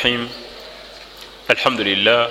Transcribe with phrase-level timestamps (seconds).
[0.00, 0.32] الرحيم.
[1.50, 2.30] الحمد لله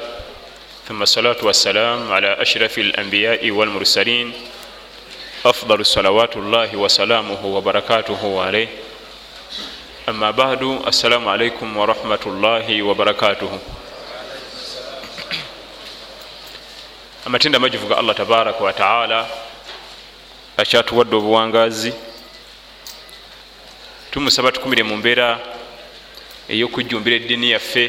[0.89, 4.33] ثم الصلاة والسلام على أشرف الأنبياء والمرسلين.
[5.45, 8.67] أفضل صلوات الله وسلامه وبركاته عليه.
[10.09, 13.59] أما بعد السلام عليكم ورحمة الله وبركاته.
[17.25, 19.27] amatinda majivuga allah tabaraka wataala
[20.57, 21.93] akyatuwadde obuwangazi
[24.11, 25.39] tumusaba tukumire mu mbeera
[26.49, 27.83] ey'okujjumbira eddiini yaffe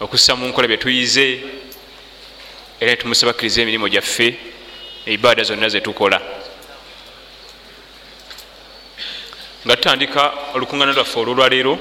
[0.00, 1.26] okussa mu nkola bye tuyize
[2.80, 4.38] era netumusaba akkiriza emirimu gyaffe
[5.06, 6.18] eibaada zonna zetukola
[9.66, 10.22] nga tutandika
[10.54, 11.74] olukuŋŋana lwaffe olwolwaleero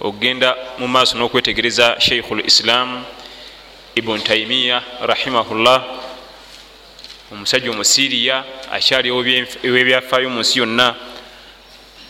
[0.00, 3.04] okgenda mu maaso n'okwetegereza sheikhu lislam
[3.94, 5.78] ibuni taimiya rahimahullah
[7.32, 9.20] omusajja omusiriya akyaliwo
[9.66, 11.15] ewebyafaayo mu nsi yonna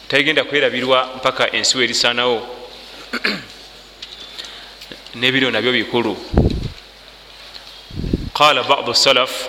[0.08, 2.48] tagenda kwerabirwa mpaka ensi we erisaanawo
[5.14, 6.16] nebiro nabyo bikulu.
[8.32, 9.48] Qala badu salaf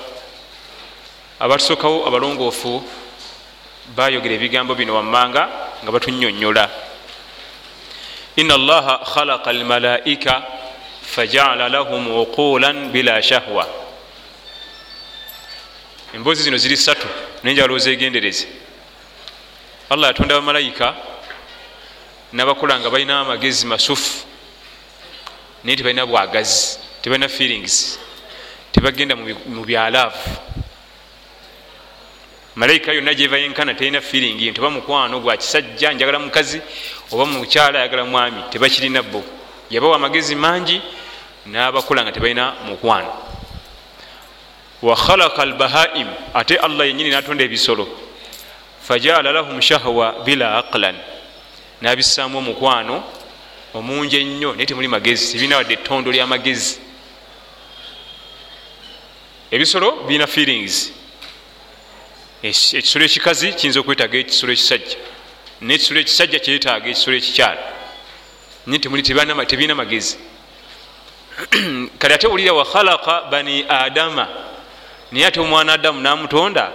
[1.40, 2.84] abatusookawo abalongoofu
[3.96, 5.50] bayogera ebigambo bino wammanga
[5.84, 6.70] nga batunyonyola
[8.36, 10.44] ina allaha khalaqa almalaika
[11.02, 13.68] fajaala lahum uqulan bila shahwa.
[16.16, 17.08] Emboozi zino ziri satu
[17.44, 18.48] nenjala ozegendereze
[19.90, 20.96] allah yatonda bamalayika
[22.34, 24.26] nabakola nga balina amagezi masufu
[25.64, 28.00] naye tebalina bwagazi tebalina feelings
[28.72, 30.30] tebagenda mu byalaavu.
[32.56, 36.62] Malayika yonna gyeva yenkana terina feeling nti oba mukwano gwa kisajja njagala mukazi
[37.12, 39.24] oba mukyala ayagala mwami tebakirina bo
[39.70, 40.82] yabawa amagezi mangi
[41.46, 43.14] nabakola nga tebalina mukwano.
[44.82, 48.06] Wa khalaka albahaim ate allah yenyini natonda ebisolo
[48.88, 50.96] fajaala lahum shahwa bila aqlan.
[51.82, 53.04] Nabissaamu omukwano
[53.74, 56.80] omungi ennyo naye temuli magezi tebirina wadde ettondo lyamagezi
[59.52, 60.92] ebisolo birina feelings.
[62.44, 64.97] Ekisolo ekikazi kiyinza okwetaaga ekisolo ekisajja
[65.62, 67.64] naye ekisolo ekisajja kyetaaga ekisolo ekikyala
[68.68, 68.80] naye
[69.46, 70.18] tebirina magezi.
[72.00, 74.28] Kale ate wulira wa khalaka bani adama
[75.12, 76.72] naye ate omwana adamu namutonda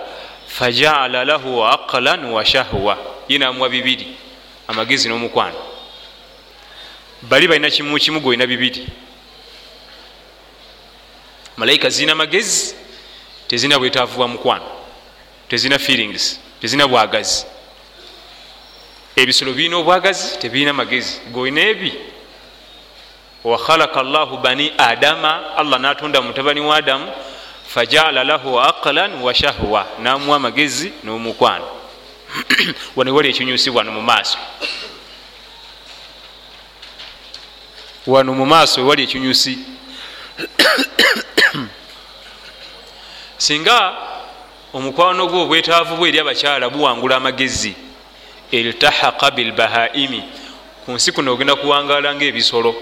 [0.58, 2.98] fajaala lahu aqlan wa shahwa.
[3.28, 4.16] Ye namuwa bibiri
[4.68, 5.56] amagezi n'omukwano.
[7.22, 8.86] Bali balina kimu kimu golina bibiri.
[11.56, 12.74] Malayika zirina magezi
[13.48, 14.64] tezirina bwetaavu bwa mukwano
[15.48, 17.46] tezirina feelings tezirina bwagazi.
[19.16, 21.20] Ebisolo birina obwagazi tebirina magezi.
[21.32, 21.92] Golina ebi
[23.44, 27.12] wakhalaka llahu bani adama allah natonda mutabani wa adamu
[27.74, 31.68] fajaala lahu aqlan wa shahwa namuwa amagezi n'omukwano.
[32.96, 34.38] Wano wali ekinyusi wano mu maaso.
[38.06, 39.58] Wano mu maaso wali ekinyusi.
[43.36, 43.96] Singa
[44.72, 47.76] omukwano gwe obwetaavu bwe eri abakyala buwangula amagezi
[48.50, 50.22] iltahaqa bilbahaimi
[50.84, 52.74] ku nsi kuno ogenda kuwangala ngaebisolo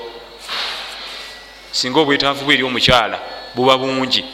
[1.72, 3.18] singa obwetaavu bwe eri omukyala
[3.54, 4.24] buba bungi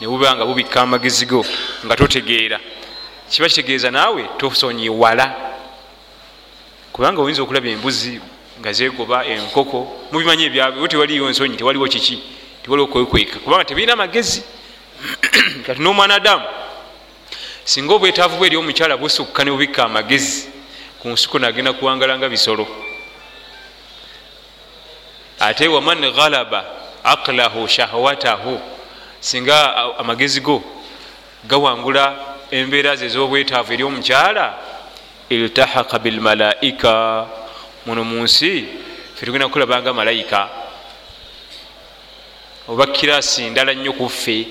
[0.00, 1.44] nebuba nga bubikka amagezi go
[1.84, 2.58] nga totegeera.
[3.30, 5.26] Kiba kitegeeza naawe tosonyiwala
[6.92, 8.20] kubanga oyinza okulaba embuzi
[8.60, 12.16] nga zegoba enkoko mubimanyi ebyabwe tewaliyo nsonyi tewaliwo kiki?
[12.62, 13.38] Tewaliwo kwekweka.
[13.38, 14.42] Kubanga tebirina magezi.
[15.66, 16.44] Kati nomwana adamu
[17.64, 20.48] singa obwetaavu bwe eri omukyala busukka nebubikka amagezi
[21.00, 22.66] ku nsuku nagenda kuwangala nga bisolo.
[25.40, 26.64] Ate waman ghalaba
[27.04, 28.60] aqlahu shahwatahu
[29.20, 30.62] singa amagezi go
[31.44, 34.58] gawangula embeera ze ez'obwetaavu eri omukyala
[35.28, 37.26] iltahaqa bilmalaika
[37.86, 38.64] muno mu nsi
[39.14, 40.48] fe tugenda kukulabanga malayika
[42.68, 44.46] oba kirasi ndala nnyo kuffe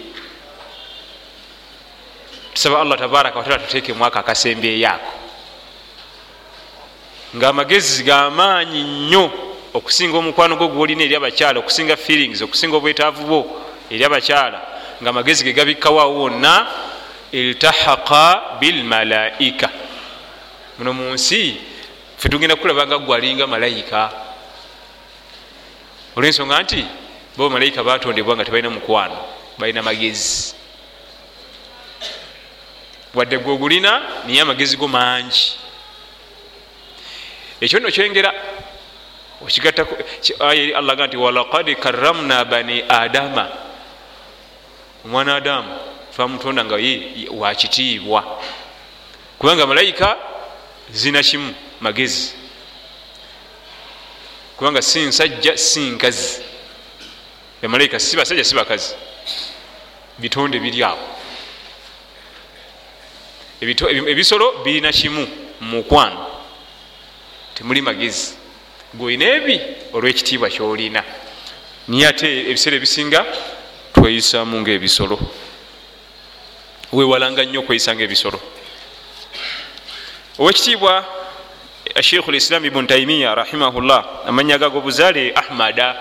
[2.53, 5.13] tusaba allah tabaraka wataala tuteekemu ako akasembeeyoako
[7.35, 9.31] ngaamagezi gamaanyi nnyo
[9.73, 14.61] okusinga omukwano gwo gwolina eri abakyala okusinga feelings okusinga obwetaavu bwo eri abakyala
[15.01, 16.67] nga amagezi ge gabikkawoawo wonna
[17.31, 19.69] iltahaqa bilmalaika
[20.77, 21.61] muno mu nsi
[22.17, 24.11] fe tugenda kukulabanga gwalinga malayika.
[26.15, 26.85] Olwensonga nti
[27.37, 29.17] bo bamalayika batondebwa nga tebalina mukwano
[29.57, 30.55] balina magezi.
[33.13, 35.53] Wadde gwe ogulina niye amagezi go mangi.
[37.61, 38.33] Ekyo nno kyengera
[39.41, 39.95] okigattako
[40.39, 43.68] aya allah ga nti walakad karamna bani adama
[45.05, 45.79] omwana adamu
[46.15, 48.41] twamutonda nga ye wakitiibwa.
[49.39, 50.17] Kubanga malayika
[50.91, 52.33] zina kimu magezi.
[54.57, 56.41] Kubanga si nsajja si nkazi.
[57.61, 58.95] Bamalayika si basajja si bakazi.
[60.17, 60.99] Bitonde biri awo.
[63.61, 65.27] Ebisolo birina kimu
[65.61, 66.27] mukwano.
[67.53, 68.33] Temuli magezi.
[68.93, 69.61] Gweolina ebi
[69.93, 71.03] olwekitiibwa kyolina.
[71.87, 73.25] Niye ate ebiseera ebisinga
[73.99, 75.19] tweyisamu ngaebisolo
[76.91, 78.39] wewalanga nnyo okweyisa ngaebisolo
[80.39, 81.05] owekitiibwa
[82.01, 85.95] sheikhu lislam ibuni taimiya rahimahullah amanya gago buzaale ahmada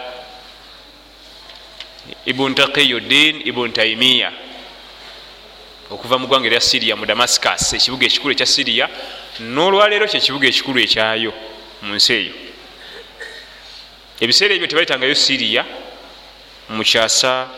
[2.26, 4.32] ibuni taqiyuddin ibuni taimiya
[5.90, 8.86] okuva mu ggwanga erya siriya mu damascus ekibuga ekikulu ekya siriya
[9.40, 11.32] n'olwaleero kyekibuga ekikulu ekyayo
[11.82, 12.34] mu nsi eyo.
[14.20, 15.64] Ebiseera ebyo tebayitangayo siriya
[16.68, 17.48] mu kyasa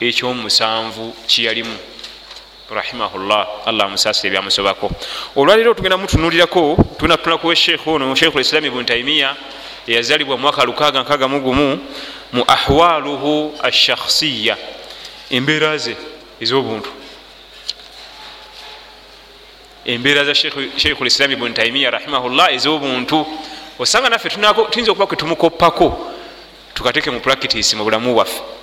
[0.00, 1.76] ekyomusanvu kiyalimu
[2.70, 4.90] rahimahullah allah amusasire byamusobako
[5.36, 9.36] olwaleero tugenda mutunulirako tugenda kutunakuwa sheikhu ono sheikhu lislam ibuni taimiya
[9.86, 11.78] eyazalibwa mu mwaka 661
[12.32, 14.56] mu ahwaluhu ashakhsiya
[15.30, 15.96] embeera ze
[16.40, 16.90] ez'obuntu.
[19.84, 23.26] Embeera za sheikhu lislam ibuni taimiya rahimahullah ez'obuntu.
[23.78, 26.12] Osanga naffe tuyinza okuba kwetumukoppako
[26.74, 28.57] tukateke mu practice mu bulamu bwaffe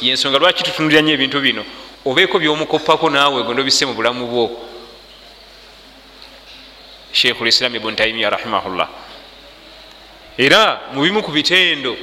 [0.00, 1.64] yensonga lwaki tutunulira nyo ebintu bino?
[2.04, 4.50] Obeeko byomukoppako naawe gondo bisse mu bulamu bwo.
[7.12, 8.88] Sheikhu lislam ibuni taimiya rahimahullah.
[10.38, 11.96] Era mubimu ku bitendo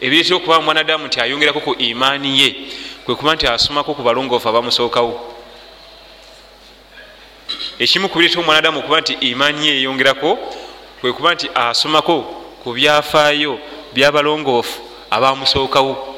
[0.00, 2.56] ebiretera okuba mwanadamu nti ayongerako ku imaani ye
[3.04, 5.14] kwekuba nti asomako ku balongoofu abamusookawo
[7.78, 10.38] ekimu kubireeta omwanadamu okuba nti imaani ye eyongerako
[11.00, 12.22] kwekuba nti asomako
[12.62, 13.58] ku byafaayo
[13.94, 14.80] byabalongoofu
[15.10, 16.13] abamusookawo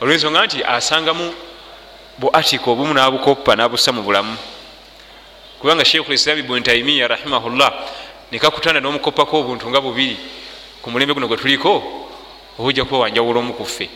[0.00, 1.34] olwensonga nti asangamu
[2.18, 4.36] bu atika obumu nabukoppa nabussa mu bulamu.
[5.60, 7.72] Kubanga sheikhu lislami buni taimiya rahimahullah
[8.32, 10.16] nekakutanda nomukoppako obuntu nga bubiri
[10.82, 11.72] ku mulembe guno gwe tuliko
[12.58, 13.88] oba ojja kuba wanjawula omu kuffe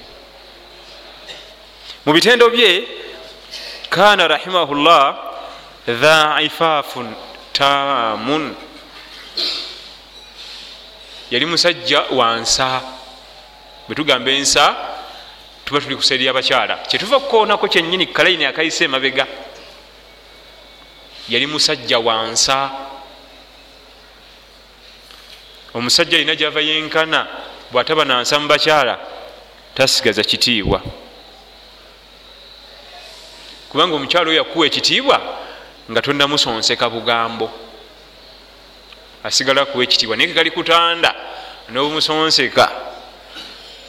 [2.06, 2.84] mu bitendo bye
[3.90, 5.16] kana rahimahullah
[5.86, 7.14] dha ifaafun
[7.52, 8.54] taamun.
[11.30, 12.80] Yali musajja wansa
[13.86, 14.76] bwetugamba ensa
[15.70, 19.26] tuba tuli kusaidi yabakyala kyetuva kukoonako kyenyini kalaini akayise emabega.
[21.28, 22.70] Yali musajja wansa
[25.74, 27.26] omusajja alina gyava yenkana
[27.70, 28.98] bwataba nansa mu bakyala
[29.74, 30.82] tasigaza kitiibwa.
[33.68, 35.38] Kubanga omukyala oyo yakuwa ekitiibwa
[35.90, 37.50] nga tonamusonseka bugambo.
[39.22, 41.14] Asigala kuwa ekitiibwa naye kegali kutanda
[41.68, 42.89] nobumusonseka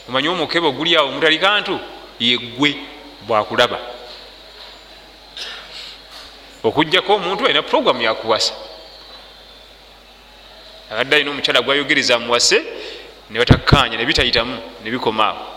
[0.08, 1.80] omanyi omukebe oguli awo omutali kantu
[2.20, 2.76] yeggwe
[3.26, 3.78] bwakulaba.
[6.64, 8.54] Okugjako omuntu alina programu yakuwasa
[10.90, 12.62] abadde alina omukyala gwayogereza muwase
[13.30, 15.52] nebatakanya nebitayitamu nebikomaawo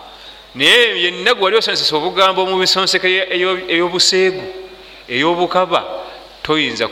[0.55, 3.07] naye yenna gwe wali osonsesa obugambo mu bisonseka
[3.73, 4.43] eyobuseegu
[5.07, 5.83] eyobukaba
[6.43, 6.87] toyinza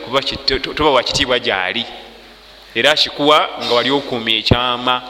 [0.76, 1.86] toba wakitiibwa gyali.
[2.74, 5.02] Era akikuwa nga wali okuumya ekyama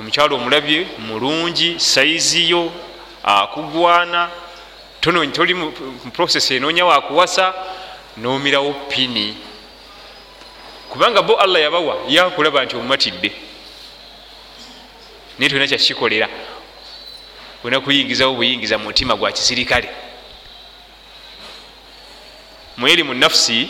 [0.00, 2.72] omukyalo omulabye mulungi saiziyo
[3.24, 4.30] akugwana
[5.00, 7.54] toli muprocess enoonya wakuwasa
[8.16, 9.36] nomirawo pini
[10.88, 13.32] kubanga bo allah yabawa yakulaba nti omumatidde
[15.38, 16.28] naye tolina kyakikolera
[17.64, 19.88] olina kuyingizawo buyingiza mu mutima gwa kisirikale.
[22.76, 23.68] Muerimu nafsi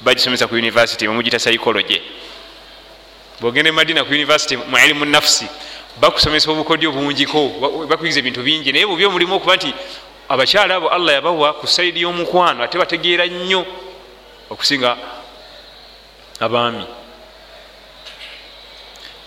[0.00, 2.00] bagisomesa ku university mumugita psychology
[3.40, 5.46] bwogende madina ku university muerimu nafsi
[6.00, 7.48] bakusomesa obukodyo bungiko
[7.88, 8.72] bakuyiza ebintu bingi.
[8.72, 9.74] Naye bubi omulimu okuba nti
[10.28, 13.66] abakyala abo allah yabawa ku saidi y'omukwano ate bategeera nnyo
[14.50, 14.96] okusinga
[16.40, 16.84] abaami.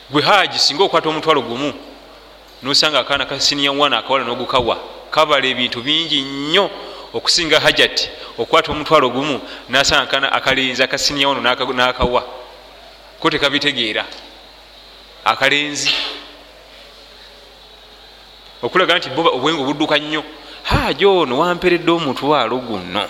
[0.10, 1.74] Gwe haji singa okwata omutwalo gumu
[2.64, 4.78] nosanga akaana kasiniya wana akawala nogukawa
[5.12, 6.70] kabala ebintu bingi nnyo
[7.14, 12.43] okusinga hajati okwata omutwalo gumu nasanga akalenzi akasinya wano nakawa
[13.24, 14.04] ko tekabitegeera?
[15.24, 15.96] Akalenzi.
[18.62, 20.24] Okulaga nti bo obwenga obudduka nnyo.
[20.64, 23.08] Haja ono wamperedde omutwalo guno.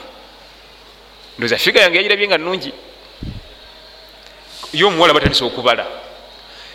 [1.38, 2.74] Ndoza figa yange yagirabye nga nungi
[4.74, 5.86] ye omuwala batandisa okubala.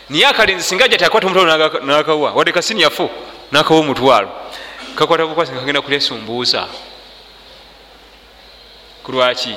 [0.09, 3.09] Naye akalenzi singa jati akwata omutwalo nakawa wadde kasiniyafo
[3.51, 4.31] nakawa omutwalo
[4.95, 6.67] kakwata bukwasi nga kagenda kulyesumbuusa
[9.03, 9.55] kulwaki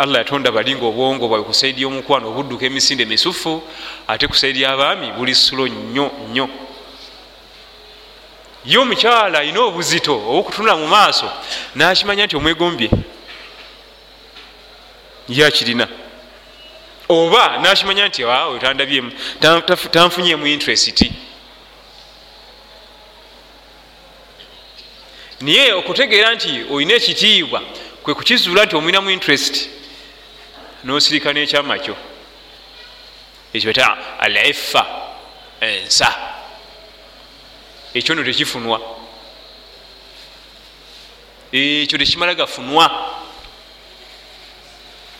[0.00, 3.62] allah yatonda balinga obwongo bwawe kusaidi yomukwano obudduka emisinde misufu
[4.08, 6.48] ate kusaidi yabaami buli sulo nnyo nnyo.
[8.64, 11.28] Ye omukyala ayina obuzito obwokutunula mu maaso
[11.74, 12.90] nakimanya nti omwegombye
[15.28, 15.88] yakirina
[17.08, 19.12] oba nakimanya nti awe tandabyemu
[19.90, 20.98] tanfunyemu interest.
[25.40, 27.60] Naye okutegeera nti olina ekitiibwa
[28.02, 29.79] kwe kukizuula nti omwinamu interest
[30.84, 31.96] nosirika nekyama kyo.
[33.52, 34.86] Ekyo bata alifa
[35.60, 36.14] ensa.
[37.94, 38.80] Ekyo no tekifunwa.
[41.52, 43.10] Ekyo tekimala gafunwa.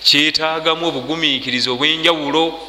[0.05, 2.61] Kyetaagamu obugumiikirizi obwenjawulo.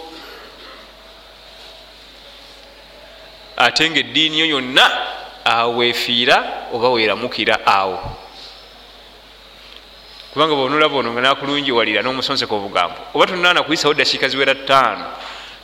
[3.57, 5.07] Ate nga eddiini yo yonna
[5.45, 8.20] awo wefiira oba weramukira awo
[10.33, 12.95] kubanga bonolaba ono nga nakulungiwalira n'omusonseka obugambo.
[13.13, 15.05] Oba tunaana kuyisawo dakiika ziwera ttaano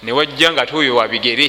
[0.03, 1.47] newajja nga ate oyo wabigere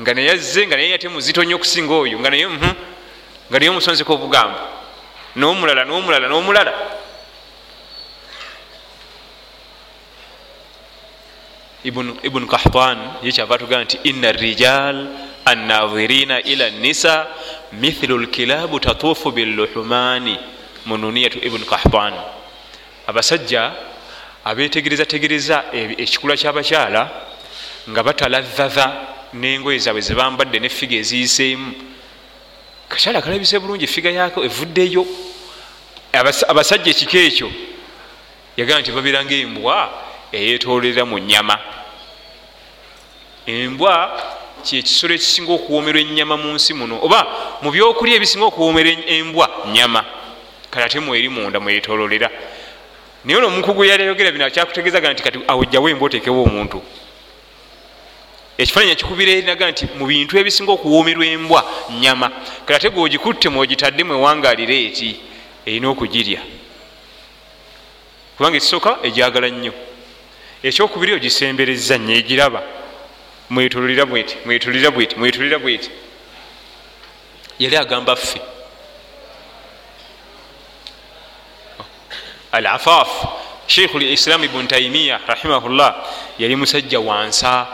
[0.00, 2.72] nga naye azze nga naye yate muzito nnyo okusinga oyo nga naye mhm,
[3.50, 4.58] nga naye omusonseka obugambo.
[5.34, 6.74] N'omulala n'omulala n'omulala.
[11.82, 15.08] Ibunu kahtan yekyava tugaa nti ina rijal
[15.44, 17.26] annadhirina ila nisa
[17.72, 20.38] mithlu lkilabu tatuufu biluhumani
[20.86, 22.14] mununiyatu ibunu kahtan
[23.06, 23.72] abasajja
[24.44, 27.02] abetegereza tegereza ekikula kyabakyala
[27.90, 28.86] nga bataladhaza
[29.34, 31.72] nengoye zaabwe zebambadde nefiga eziyiseemu.
[32.88, 35.06] Kakyala kalabise bulungi efiga yako evuddeyo.
[36.48, 37.48] Abasajja ekiko ekyo
[38.56, 39.76] yagamba nti babeeranga embwa
[40.32, 41.56] eyetolera mu nyama
[43.46, 43.94] embwa
[44.64, 47.20] kyekisolo ekisinga okuwomerwa enyama mu nsi muno oba
[47.62, 50.04] mu byokulya ebisinga okuwomera embwa nyama
[50.70, 52.30] kale ate mweri munda mwetololera.
[53.24, 56.82] Naye ono omukugu yaleyogera bino akyakutegezaga nti kati awojjawo embwa otekewo omuntu.
[58.58, 61.60] Ekifaananyi akikubira erinaga nti mu bintu ebisinga okuwoomerwa embwa
[62.00, 62.28] nyama
[62.64, 65.20] kale ate geogikutte mwogitadde mwewangalira eti
[65.66, 66.40] erina okugirya.
[68.36, 69.72] Kubanga ekisooka ejagala nnyo.
[70.62, 72.62] Ekyokubiri ogisembereza nyegiraba
[73.50, 75.90] mwetulira bweti mwetulira bweti mwetulira bweti.
[77.58, 78.40] Yali agamba ffe
[82.52, 83.08] al afaf
[83.66, 85.94] sheikhu lislam ibuni taimiya rahimahullah
[86.38, 87.66] yali musajja wansa.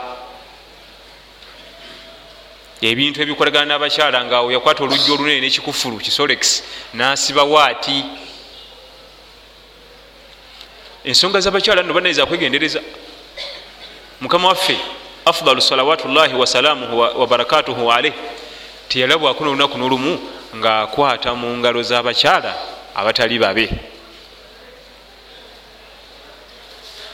[2.81, 6.63] Ebintu ebikolagana nabakyala ngaawo yakwata olujja olunene nekikufulu kisolex
[6.95, 8.05] nasibawo ati
[11.05, 12.81] ensonga zabakyala nno banaiza kwegendereza.
[14.21, 14.77] Mukama waffe
[15.25, 18.13] afdalu salawatullahi wasalamuhu wabarakatuhu alaih
[18.89, 20.19] teyalabwako nolunaku nolumu
[20.57, 22.55] ngaakwata mu ngalo zabakyala
[22.95, 23.71] abatali babe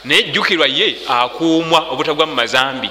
[0.05, 2.91] naye jjukirwa ye akuumwa obutagwa mu mazambi.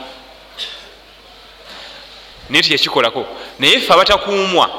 [2.50, 3.25] Naye tiyakikolako
[3.60, 4.70] naye fe abatakuumwa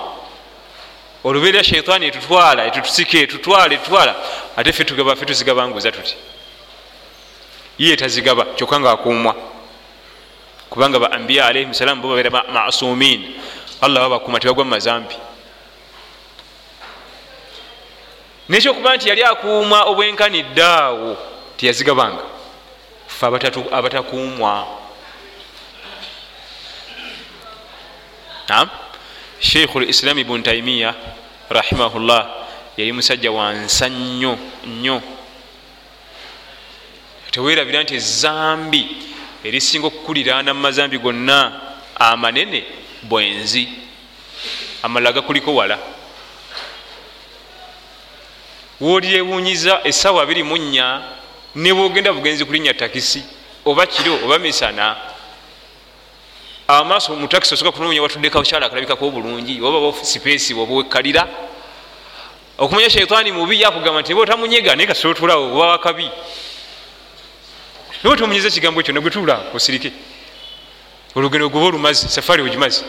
[1.25, 4.15] olubeerera sheitaani etutwala etutusika etutwala etutwala
[4.57, 6.17] ate fe tugaba fe tuzigabanguza tuti.
[7.79, 9.35] Ye tazigaba kyokka nga akuumwa
[10.71, 13.35] kubanga ba ambiya alaihim salaamu bo babeera masumin
[13.81, 15.15] allah babakuma tebagwa mumazambi
[18.49, 21.17] nekyokuba nti yali akuumwa obwenkanidde awo
[21.63, 22.23] teyazigabanga
[23.07, 23.27] fe
[23.71, 24.67] abatakuumwa.
[29.39, 30.95] Sheikhu lislam ibuni taimiya
[31.51, 32.31] rahimahullah
[32.77, 35.03] yali musajja wansa nnyo nnyo.
[37.31, 38.87] Tewerabira nti ezambi
[39.45, 41.61] erisinga okukuliraana mumazambi gonna
[41.95, 42.65] amanene
[43.03, 43.69] bwenzi
[44.83, 45.79] amalala gakuliko wala.
[48.81, 51.22] Wolyewunyiza esawa 24
[51.55, 53.23] nebwogenda bugenzi kulinya takisi
[53.65, 54.97] oba kiro oba misana.
[56.69, 61.29] Amaaso mutakisi osoka kunonya watuddeko abakyala akalabikako obulungi oba sipesi obwekalira
[62.59, 66.11] okumanya shaitaani mubi yakugamba nti ba otamunyega naye kasotulawo oba wakabi.
[68.03, 69.93] Naye otomunyiza ekigambo ekyo negwetula osirike.
[71.15, 72.85] Olugendo goba olumazi safaari ogimazi.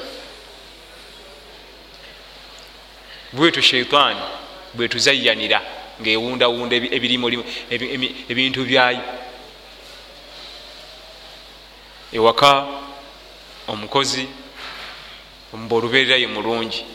[3.33, 4.21] Bwetyo shaitaani
[4.73, 5.61] bwetuzayanira
[6.01, 7.43] ngaewundawunda ebirimu
[8.29, 9.01] ebintu byayo.
[12.13, 12.67] Ewaka
[13.67, 14.27] omukozi
[15.53, 16.85] omuba olubeerera ye mulungi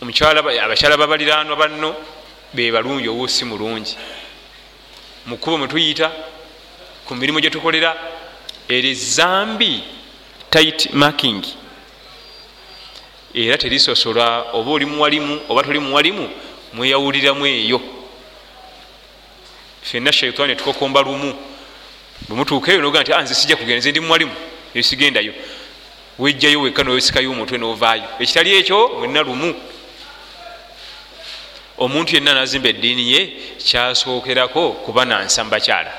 [0.00, 1.94] abakyala babaliranwa banno
[2.54, 3.96] bebalungi oba si mulungi.
[5.26, 6.12] Mukubo mwetuyita
[7.04, 7.96] ku mirimu gyetukolera
[8.68, 9.82] eri zambi
[10.50, 11.44] tit marking.
[13.34, 16.28] Era terisosola oba oli muwalimu oba toli muwalimu
[16.76, 17.80] mweyawuliramu eyo
[19.82, 21.34] fenna shaitaani etukokomba lumu.
[22.28, 24.34] Bwemutuukaeyo noga nti anze sijja kugenda nze ndi muwalimu
[24.74, 25.32] esigendayo
[26.18, 28.04] wejjayo wekka nowesikayo omutwe novaayo.
[28.18, 29.54] Ekitali ekyo mwenna lumu.
[31.78, 33.20] Omuntu yenna nazimba eddiini ye
[33.66, 35.92] kyasookerako kuba nansamba kyala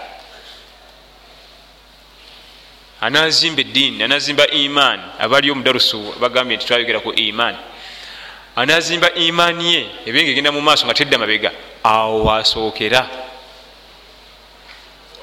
[3.01, 7.57] anazimba eddiini anazimba imaani abali omudarusu bagambye nti twayogera ku imaani
[8.57, 11.51] anazimba imaani ye ebenga egenda mu maaso nga tedda mabega.
[11.83, 13.09] Awo wasookera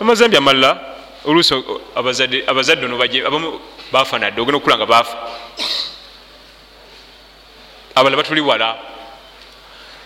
[0.01, 0.81] amazambi amalala
[1.25, 1.55] oluusi
[1.97, 3.61] abazadde ono abamu
[3.93, 5.17] bafa nadde ogenda okukula nga baafa.
[7.95, 8.79] Abalala batuli wala.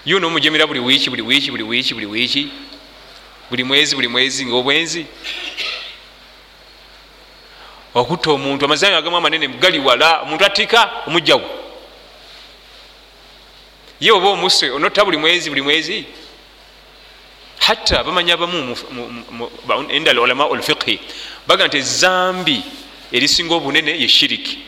[0.07, 2.49] Yo nomujemera buli wiiki buli wiiki buli wiiki buli wiiki
[3.51, 5.07] buli mwezi buli mwezi ngaobwenzi
[7.95, 11.58] okutta omuntu amazambi agamu amanene gali wala omuntu atika omujjawo
[14.01, 16.05] ye oba omuse onotta buli mwezi buli mwezi?
[17.59, 18.77] Hatta bamanya bamu
[19.91, 21.01] endala ulama olfiqhi
[21.47, 22.63] baga nti ezambi
[23.13, 24.59] erisinga obunene ye shiriki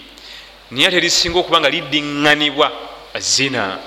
[0.71, 2.73] naye ate erisinga okuba nga liddiŋŋanibwa
[3.19, 3.79] zina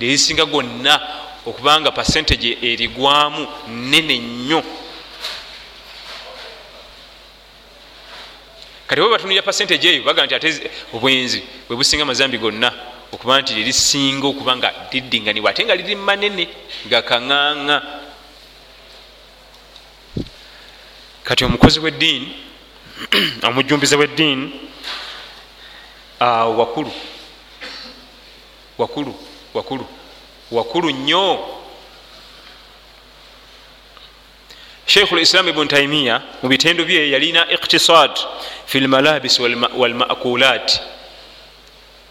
[0.00, 1.00] erisinga gonna
[1.46, 4.62] okubanga percentage erigwamu nene nnyo.
[8.86, 12.72] Kati oba batunulira percentage eyo baga nti ate obwenzi bwe businga amazambi gonna
[13.12, 16.44] okuba nti lerisinga okuba nga liddiŋŋanibwa ate nga liri manene
[16.90, 17.76] gakaŋaŋa
[21.24, 22.28] kati omukozi weddiini
[23.46, 24.50] omujumbize weddiini
[26.58, 26.92] wakulu
[28.78, 29.14] wakulu
[29.54, 29.86] wakulu
[30.50, 31.56] wakulu nnyo.
[34.86, 38.10] Sheikhu lislam ibuni taimiya mu bitendo bye yalina iktisad
[38.66, 39.38] fi lmalabis
[39.76, 40.80] walmakulat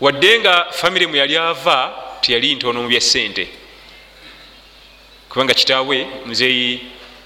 [0.01, 3.47] wadde nga famire mwe yali ava teyali ntono mu byesente
[5.29, 6.81] kubanga kitaawe muzeyi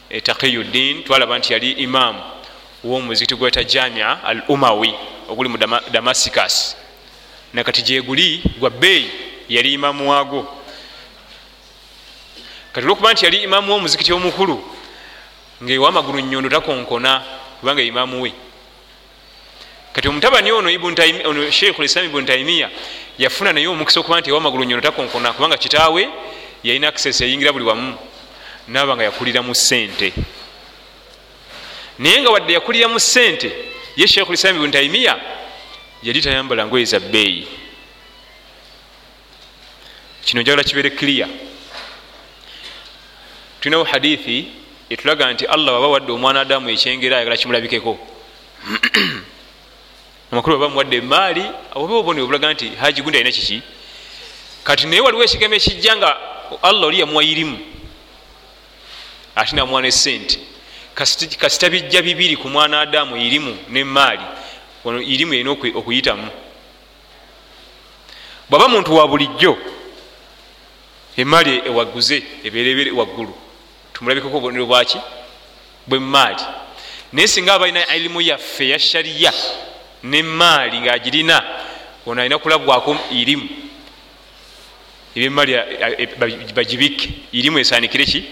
[0.09, 2.21] eh, taqiyuddin twalaba nti yali imamu
[2.83, 4.93] womuzikiti gweta jamia al umawi
[5.29, 5.57] oguli mu
[5.91, 6.75] damasicus
[7.53, 9.11] nakati gyeguli gwa bbeeyi
[9.49, 10.57] yali imamu waago
[12.73, 14.75] kati olwokuba nti yali imamu womuzikiti omukulu
[15.63, 17.23] ngaewamagulu nyondo takonkona
[17.59, 18.33] kubanga imamu we
[19.93, 22.69] kati omutabani ono sheikh lislam ibuni taimiya
[23.17, 26.09] yafuna naye omukisa okuba nti ewamagulu nyono takonkona kubanga kitaawe
[26.63, 27.97] yalina access yayingira buli wamu
[28.67, 30.13] naba nga yakulira mu sente
[31.99, 33.51] naye nga wadde yakulira mu sente
[33.95, 35.19] ye sheikh lislam ibuni taimiya
[36.03, 37.47] yali tayambala ngoye za bbeeyi.
[40.25, 41.29] Kino njagala kibeere clear.
[43.59, 44.47] Tulinawo hadithi
[44.89, 47.99] etulaga nti allah waba wadde omwana adamu ekyengera ayagala kimulabikeko
[50.33, 53.61] amakulu baba muwadde emaali oba oboni obulaga nti haji gundi alina kiki?
[54.63, 56.17] Kati naye waliwo ekigambo ekijja nga
[56.61, 57.59] allah oli yamuwa irimu
[59.35, 60.39] ate namuwa ne sente
[61.37, 64.21] kasita bijja bibiri ku mwana adamu irimu nemaali
[64.85, 66.29] ono irimu erina okuyitamu.
[68.49, 69.57] Bwaba muntu wa bulijjo
[71.17, 73.33] emaali ewaguze eberebere waggulu.
[73.93, 74.97] Tumulabikeko obubonero bwaki
[75.87, 76.41] bwemaali
[77.11, 79.33] naye singa aba alina ilimu yaffe ya shariya
[80.03, 81.43] nemaali ngaagirina
[82.05, 83.49] ono alina kulabwako irimu.
[85.15, 85.53] Ebyemaali
[86.53, 87.09] bagibikke.
[87.31, 88.23] Irimu esanikire ki?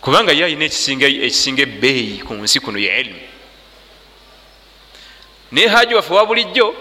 [0.00, 3.20] Kubanga ye alina ekisinga ebbeeyi ku nsi kuno ya ilimu
[5.52, 6.74] naye haji waffe wa bulijjo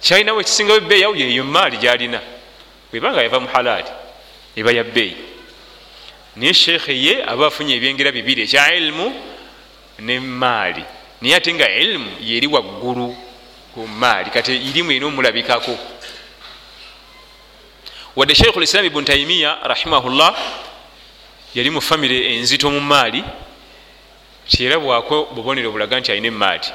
[0.00, 2.20] kyalinawo ekisingawo ebbeeyi awo yeyo maali gyalina.
[2.92, 3.88] Webanga yava mu halaali
[4.56, 5.16] eba ya bbeeyi.
[6.36, 9.14] Naye sheekhe ye aba afunye ebyengera bibiri ekya ilimu
[9.98, 10.84] nemaali
[11.20, 13.16] naye ate nga ilimu yeri waggulu
[13.74, 15.78] ku maali kati irimu erina omulabikako.
[18.16, 20.36] Wadde sheikhu lislam ibuni taimiya rahimahullah
[21.54, 23.24] yali mu famire enzito mu maali
[24.48, 26.68] tiyerabwako bubonero bulaga nti alina emaali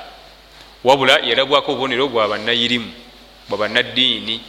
[0.83, 2.91] wabula yarabwako obubonero bwa bannayirimu
[3.49, 4.41] bwa bannaddiini.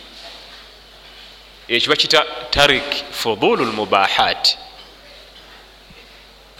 [1.68, 4.58] Ekyo bakita tarik fudulu lmubahat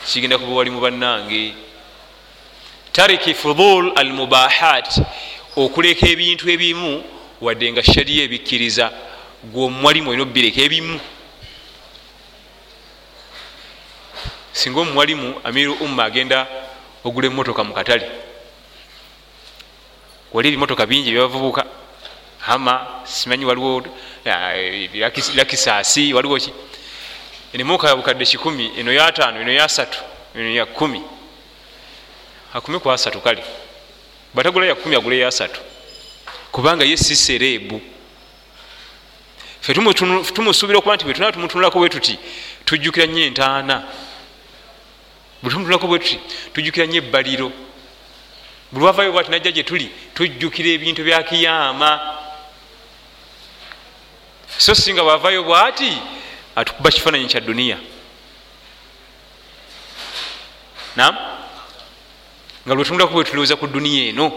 [0.06, 1.54] kigenda kuba wali mu bannange
[2.94, 5.02] tariki fudul al mubahat
[5.56, 7.02] okuleka ebintu ebimu
[7.40, 8.86] wadde nga shariya ebikkiriza
[9.52, 11.00] gweomuwalimu olina obireka ebimu.
[14.52, 16.46] Singa omuwalimu amiru umma agenda
[17.04, 18.06] ogula emotoka mu katale
[20.32, 21.66] wali ebimotoka bingi byabavubuka
[22.38, 23.82] hama simanyi waliwo
[25.34, 26.52] lakisaasi waliwo ki?
[27.52, 29.98] Enemoka ya bukadde kikumi eno yataano eno yasatu
[30.34, 31.02] eno ya kumi
[32.54, 33.44] akumi ku asatu kale.
[34.34, 35.60] Batagula yakumi agule yasatu
[36.52, 37.82] kubanga ye si sereebu
[39.60, 42.18] fe tumusuubira okuba nti bwetunaba tumutunulako bwe tuti
[42.64, 43.82] tujjukira nnyo entaana.
[45.42, 46.20] Bwe tumutunulako bwe tuti
[46.52, 47.52] tujjukira nnyo ebbaliro.
[48.72, 52.20] Bwe lwavayo bwati najja gye tuli tujjukira ebintu bya kiyama
[54.58, 55.98] so singa bwavayo bwati
[56.56, 57.78] atukuba kifaananyi kya duniya.
[60.96, 61.33] Nam
[62.66, 64.32] nga lwetunulaku bwetulowooza ku duniya eno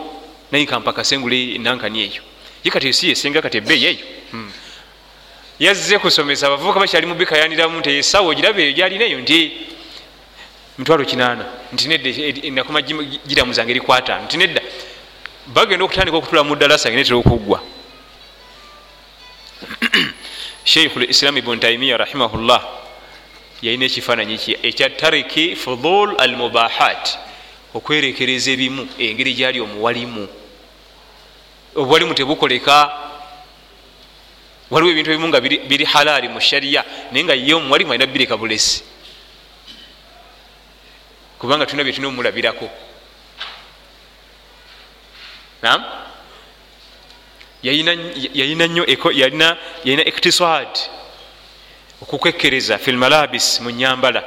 [0.52, 2.22] naye kampakasengule enankani eyo.
[2.63, 4.52] Ye kati esi yesenga kati ebbeeyi eyo hmm.
[5.60, 9.52] yazze kusomesa abavubuka bakyali mubikayaniramu nti esawo ogiraba eyo gyalina eyo nti
[10.78, 12.10] mitwalo kinaana nti nedda
[12.52, 12.82] nakoma
[13.28, 14.62] giramuzanga eri kwataano nti nedda
[15.48, 17.60] bagenda okutandika okutula mu ddalasa genetera okuggwa.
[20.63, 22.62] Sheikhu lislam ibuni taimiya rahimahullah
[23.62, 27.18] yalina ekifaananyi ki ekya tariki fudul al mubahat
[27.78, 30.28] okwerekereza ebimu engeri gyali omuwalimu.
[31.76, 32.78] Obuwalimu tebukoleka
[34.72, 38.84] waliwo ebintu ebimu nga biri halaali mu shariya naye nga ye omuwalimu alina bireka bulesi.
[41.40, 42.70] Kubanga tulina byetulina omulabirako.
[45.62, 45.84] Nam
[47.63, 50.72] yalina nyo yalina iktisad
[52.02, 54.24] okukwekereza filmalabis mu nyambala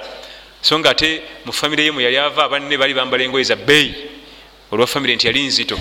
[0.62, 3.94] so nga ate mu famire ye mwe yali ava abanne bali bambala engoye za beeyi
[4.70, 5.78] olwa famire nti yali nzito.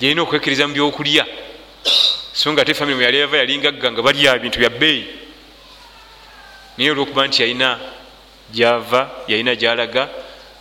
[0.00, 1.26] Yalina okwekereza mu byokulya.
[2.32, 5.06] So nga ate famire mwe yali ava yalingagga nga balya bintu bya beeyi
[6.78, 7.78] naye olwokuba nti yalina
[8.50, 10.08] gyava yalina gyalaga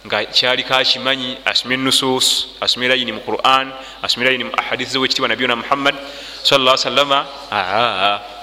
[0.05, 3.69] nga kyali kakimanyi asome nusus asome layini mu quran
[4.01, 5.95] asome layini mu ahadithi zewekitiibwa nabiyuna muhammad
[6.43, 8.40] salla salama aa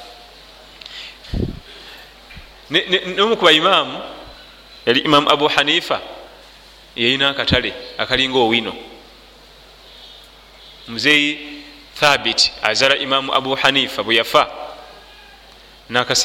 [3.17, 4.01] nomu ku baimaamu
[4.87, 6.01] yali imamu abu hanifa
[6.97, 8.75] yalina akatale akalinga owino
[10.89, 11.63] muzeeyi
[12.01, 14.51] thabit azala imamu abu hanifa bwe yafa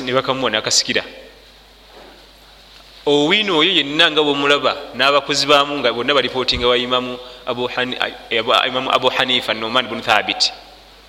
[0.04, 1.04] nebakamuwa nakasikira
[3.06, 7.20] owino oyo yenna nga bwomulaba n'abakozi baamu nga bonna balipootinga wa imamu
[8.92, 10.52] abu hanifa noman bun thabit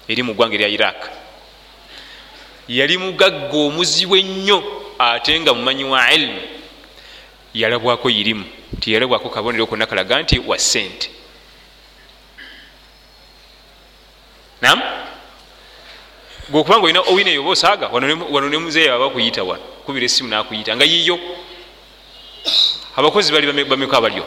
[0.09, 1.24] eri mu ggwanga erya iraq
[2.69, 4.59] yali mugagga omuzibu ennyo
[4.99, 6.41] ate nga mumanyi wa ilimu
[7.55, 8.45] yalabwako irimu
[8.77, 11.11] nti yalabwako kabonero konna kalaga nti wa sente
[14.63, 14.81] nam
[16.51, 20.77] gwokubanga olina owina eyo oba osaaga wano ne muzeeyi aba bakuyita wano kubira esimu nakuyita
[20.77, 21.19] nga yiyo
[22.97, 24.25] abakozi bali bameka abalyo.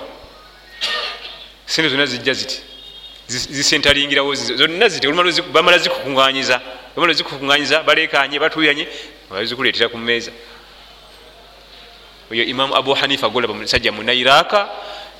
[1.65, 2.62] Sente zonna zijja ziti
[3.27, 4.89] zisentalingirawo zonna
[5.51, 6.61] bamala zikukuŋanyiza
[6.95, 8.87] bamala zikukuŋanyiza balekanye batuyanye
[9.29, 10.31] bazikuleetera ku meeza
[12.31, 14.69] oyo imamu abu hanifa golaba musajja munairaka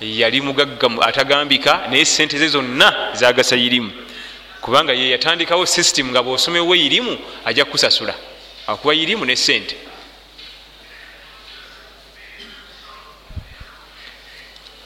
[0.02, 3.92] yali mugagga atagambika naye sente ze zonna zagasa irimu
[4.62, 8.16] kubanga ye yatandikawo system nga bwosomewo irimu ajja kukusasula.
[8.68, 9.76] Akuba irimu ne sente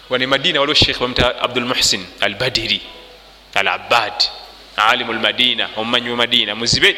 [0.10, 2.81] wane madina waliwo sheikh bamuta abdulmuhsin al badiri
[3.62, 4.13] al abad
[4.76, 6.95] alimu lmadina omumanyi we madina muzibe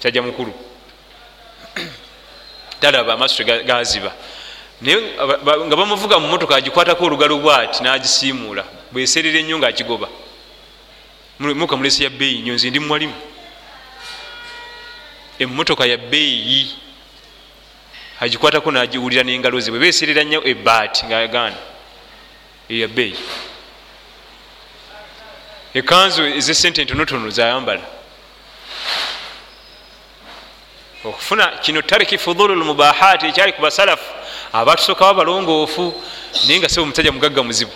[0.00, 0.52] kyajja mukulu.
[2.80, 4.12] Talaba amaaso gaziba.
[4.80, 4.96] Naye
[5.66, 10.08] nga bamuvuga mu motoka agikwatako olugalo bwati nagisiimuula bweserera ennyo ngaakigoba
[11.38, 13.14] muka mulesi ya beeyi nyo nze ndi mwalimu.
[15.38, 16.70] Emotoka ya beeyi
[18.20, 21.56] agikwatako nagiwulira nengalo ze bwe beserera nnyo ebaati ngaagaana
[22.68, 23.16] eyabeeyi
[25.78, 27.84] ekanzu ezesente entonotono zayambala
[31.04, 34.08] okufuna kino tariki fudulu lmubahaati ekyali ku basalafu
[34.52, 35.84] abatusookawo balongoofu
[36.46, 37.72] naye nga sebe omusajja mugagga muzibu.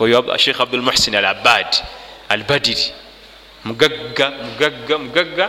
[0.00, 1.70] Oyo sheikh abdulmuhsin al abad
[2.28, 2.86] al badiri
[3.64, 5.46] mugagga mugagga mugagga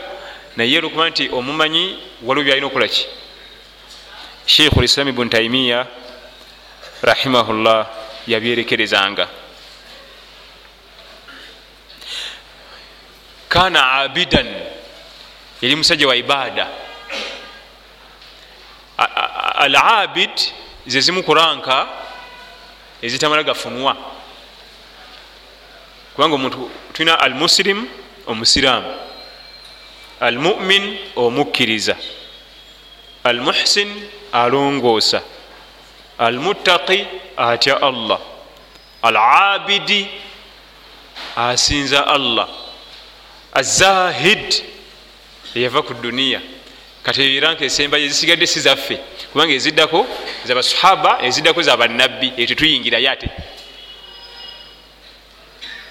[0.57, 1.83] naye olwokuba nti omumanyi
[2.23, 3.07] waliwo byalina okulaki
[4.45, 5.87] sheikhu lislam ibuni taimiya
[7.01, 7.87] rahimahullah
[8.27, 9.27] yabyerekerezanga
[13.51, 14.47] kana abidan.
[15.61, 16.67] Yali musajja wa ibada
[19.55, 20.31] al abid
[20.87, 21.87] zezimu kuranka
[23.01, 23.97] ezitamala gafunwa
[26.15, 27.87] kubanga omuntu tulina al muslim
[28.27, 28.93] omusiraamu
[30.19, 31.95] al mumin omukkiriza.
[33.23, 35.21] Al muhsin alongoosa
[36.17, 37.05] al muttaqi
[37.37, 38.19] atya allah.
[39.01, 40.07] Al abidi
[41.35, 42.47] asinza allah
[43.53, 44.63] azahid
[45.55, 46.41] eyava ku duniya.
[47.03, 48.99] Kati ebiranka esembayo ezisigadde si zaffe
[49.31, 50.05] kubanga eziddako
[50.45, 53.29] zabasahaba eziddako zabannabbi eyo tetuyingirayo ate.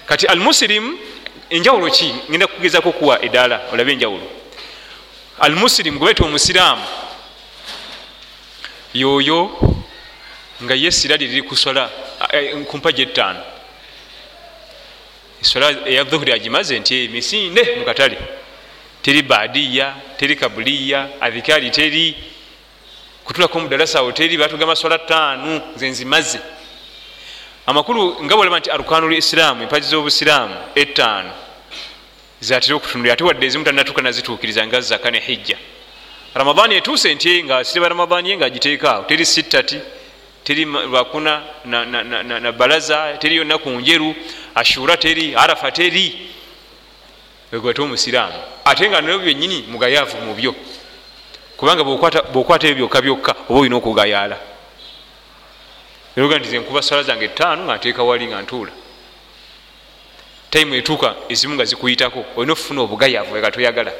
[0.05, 0.97] Kati al muslim
[1.49, 2.15] enjawulo ki?
[2.29, 4.27] Ngenda kugezako kuwa edaala olabe enjawulo.
[5.39, 6.85] Al muslim gwebeta omusiraamu
[8.93, 9.51] yoyo
[10.63, 11.89] nga ye sirali riri kusola
[12.67, 13.50] kumpaja ettaano
[15.41, 18.17] esola eya dhuhuri agimaze nti emisinde mukatale
[19.01, 22.15] teri badiya teri kabuliya adhikari teri
[23.25, 26.39] kutulako mudalasawo teri batugamba swala taanu nze nzimaze.
[27.65, 31.33] Amakulu nga bwolaba nti arukanu lisiramu empaji z'obusiraamu etaano
[32.41, 35.57] zatera okutunulira ate wadde ezimu tanatuuka nazituukiriza nga zaka ne hijja.
[36.33, 39.79] Ramadaani etuuse nti nga sireba ramadaani ye ngaagiteekaawo teri sittati
[40.51, 44.15] teri lwakuna na, na, na, na, na balaza teri yonna ku njeru
[44.55, 46.29] ashura teri arafa teri.
[47.51, 48.39] Wegwate omusiraamu.
[48.65, 50.55] Ate nga nabyo byenyini mugayaavu mu byo.
[51.57, 54.37] Kubanga bwokwata ebyo byokka byokka oba olina okugayaala.
[56.17, 58.71] Nti zenkuba sala zange etaano nga nteeka wali nga ntuula.
[60.49, 63.91] Taimu etuuka ezimu nga zikuyitako olina okufuna obugayaavu ega toyagala.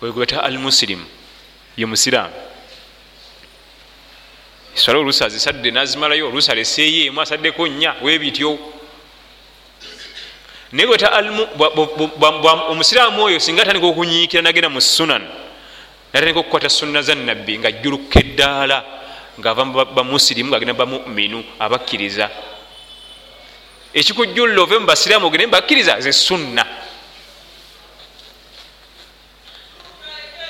[0.00, 1.06] Wegweta al musirimu
[1.76, 2.47] ye musiraamu
[4.74, 8.58] swala oluusi azisadde nazimalayo oluusi aleseeyo emu asaddeko nnya webityo
[10.72, 10.88] naye
[12.70, 15.24] omusiraamu oyo singa atandika okunyiikira nagenda mu sunan
[16.12, 18.84] natandika okukwata sunna za nabbi nga jjuluka eddaala
[19.40, 22.30] ngaava bamusirimu ngaagenda bamuminu abakkiriza.
[23.94, 26.64] Ekikujjulula ove mubasiraamu ogende mubakkiriza ze sunna.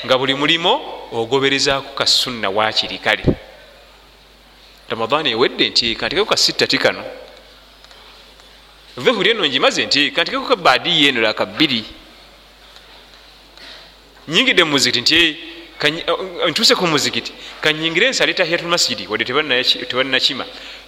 [0.04, 0.72] Nga buli mulimo
[1.12, 3.24] ogoberezaako ka sunna wakiri kale
[4.88, 7.04] ramadaani ewedde ntiika ntikeko ka sittati kano.
[8.96, 11.84] Vehuri eno njimaze ntiika ntikeko ka baadiya eno laka bbiri.
[14.28, 16.04] Nyingidde mu muzikiti nti
[16.50, 20.44] ntuuse ku muzikiti kanyingire ensala etahiyatul masjidi wadde tebalinakima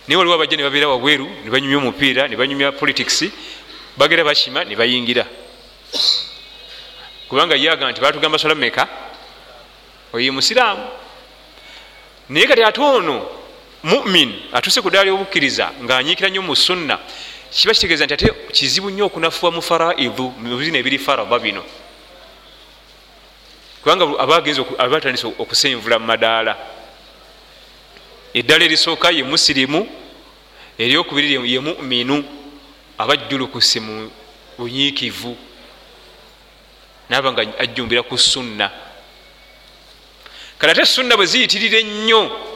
[0.08, 3.24] naye waliwo abajja ne babeera wabweru ne banyumya omupiira ne banyumya politics
[3.96, 5.24] bagera bakima ne bayingira.
[7.28, 8.88] Kubanga yaga nti batugamba sola meka
[10.12, 10.88] oye musiraamu.
[12.28, 13.39] Naye kati ate ono
[13.82, 16.98] mumin atuse ku daali obukkiriza ngaanyiikira nnyo mu sunna
[17.50, 21.64] kiba kitegeeza nti ate kizibu nnyo okunafuwa mu faraidu mubizina ebiri farada bino.
[23.82, 26.56] Kubanga abagenzi abatandise okusenvula mu madaala.
[28.34, 29.88] Eddala erisooka ye musirimu
[30.78, 32.24] eryokubiri ye muminu
[32.98, 34.10] abajjulukuse mu
[34.58, 35.36] bunyiikivu
[37.08, 38.70] naba nga ajjumbira ku sunna.
[40.58, 42.49] Kale ate sunna bwe ziyitirira ennyo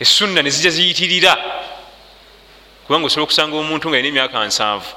[0.00, 1.36] esunna nezijja ziyitirira.
[2.86, 4.90] Kubanga osobola okusanga omuntu nga yina emyaka nsanvu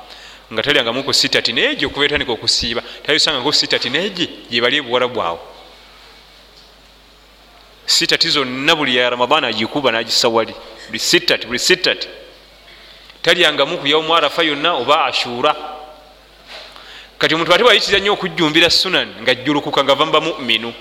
[0.52, 5.40] nga talyangamu ku sitati neegyo okuva etandika okusiiba talisangako sitati neegye gyebali ebuwala bwawe.
[7.86, 10.54] Sitati zonna buli ya ramadana agikuba nagisa wali.
[10.88, 12.08] Buli sitati buli sitati
[13.22, 15.56] talyangamu ku yaumu arafa yonna oba ashura.
[17.20, 20.74] Kati omuntu ate wayitiriza nnyo okujjumbira sunan nga jjulukuka nga va mubamuminu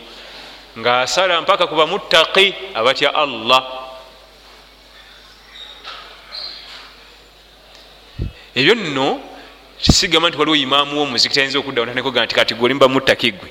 [0.78, 3.82] ngaasala mpaka ku bamuttaki abatya allah
[8.54, 9.20] ebyo nno
[9.82, 13.48] kisigamba nti waliwo imaamu womuzikiti ayinza okuddawo nanekoga nti kati gwolimba muttaki gwe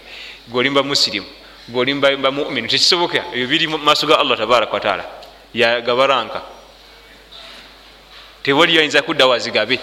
[0.47, 1.27] gwolimba musirimu
[1.67, 3.23] gwolimba muminu tekisoboka.
[3.33, 5.05] Ebyo biri maaso ga allah tabaraka wataala
[5.53, 6.41] yagabaranka.
[8.43, 9.79] Tewaliyo ayinza kuddawo azigabe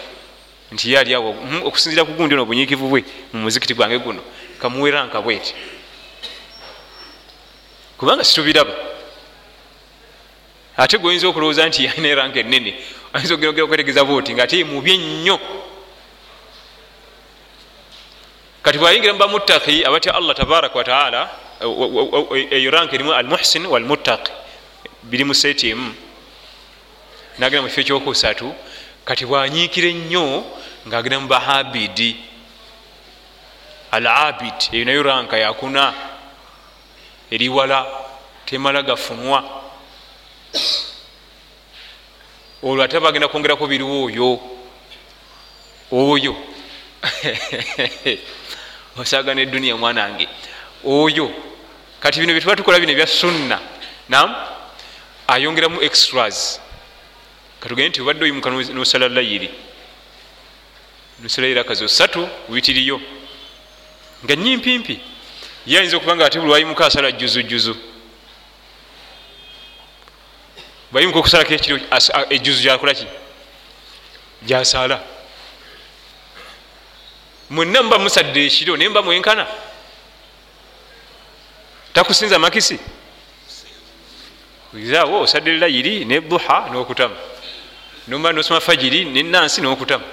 [0.72, 4.22] nti ye ali awo okusinzira ku gundi ono obunyiikivu bwe mu muzikiti gwange guno
[4.60, 5.54] kamuweranka bweti
[7.96, 8.74] kubanga situbiraba.
[10.76, 12.74] Ate gweoyinza okulowooza nti alina eranka enene
[13.12, 15.36] ayinza ogeragera okwetegeeza bwoti nga ate mubi ennyo
[18.62, 21.30] kati bwayingira mubamuttaki abatya allah tabaraka wataala
[22.50, 24.32] eyo ranka erimu almuhsin walmuttaki
[25.02, 25.94] biri mu seeti emu.
[27.38, 28.54] Nagenda mu kifo ekyokusatu
[29.04, 30.44] kati bwanyiikira ennyo
[30.86, 32.16] ngaagenda mu bahabidi
[33.90, 35.94] al abid eyo nayo ranka yakuna
[37.30, 37.86] eriwala
[38.46, 39.44] temala gafunwa
[42.62, 44.40] olwo ate bagenda kwongerako biriwo oyo.
[45.92, 46.36] Oyo.
[48.98, 50.28] Osagana eduniya mwanange
[50.84, 51.30] oyo.
[52.00, 53.60] Kati bino byetuba tukola bino ebya sunna
[54.08, 54.34] nam
[55.26, 56.60] ayongeramu extras.
[57.60, 59.50] Katugende nti obadde oyimuka nosala layiri.
[61.22, 63.00] Nosala irakazi osatu witiriyo.
[64.24, 65.00] Nga nyimpimpi
[65.66, 67.76] ye ayinza okuba nga ate buli wayimuka asala juzu
[70.92, 71.78] bayimuka okusalako ekiro
[72.30, 73.06] ejuzu gyakolaki
[74.42, 75.00] gyasala
[77.50, 79.46] mwenna muba musadde ekiro naye muba mwenkana?
[81.92, 82.78] Takusinza makisi?
[85.00, 87.16] Awo osadde layiri ne duha nokutama
[88.08, 90.04] nomba nosoma fajiri nenansi nokutama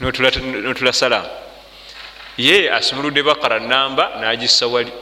[0.00, 1.28] notula salaamu.
[2.36, 4.92] Ye asumuludde bakara namba nagisa wali.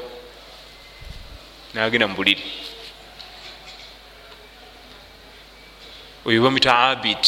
[1.75, 2.43] Nagenda mubuliri
[6.27, 7.19] oyo bamita abid.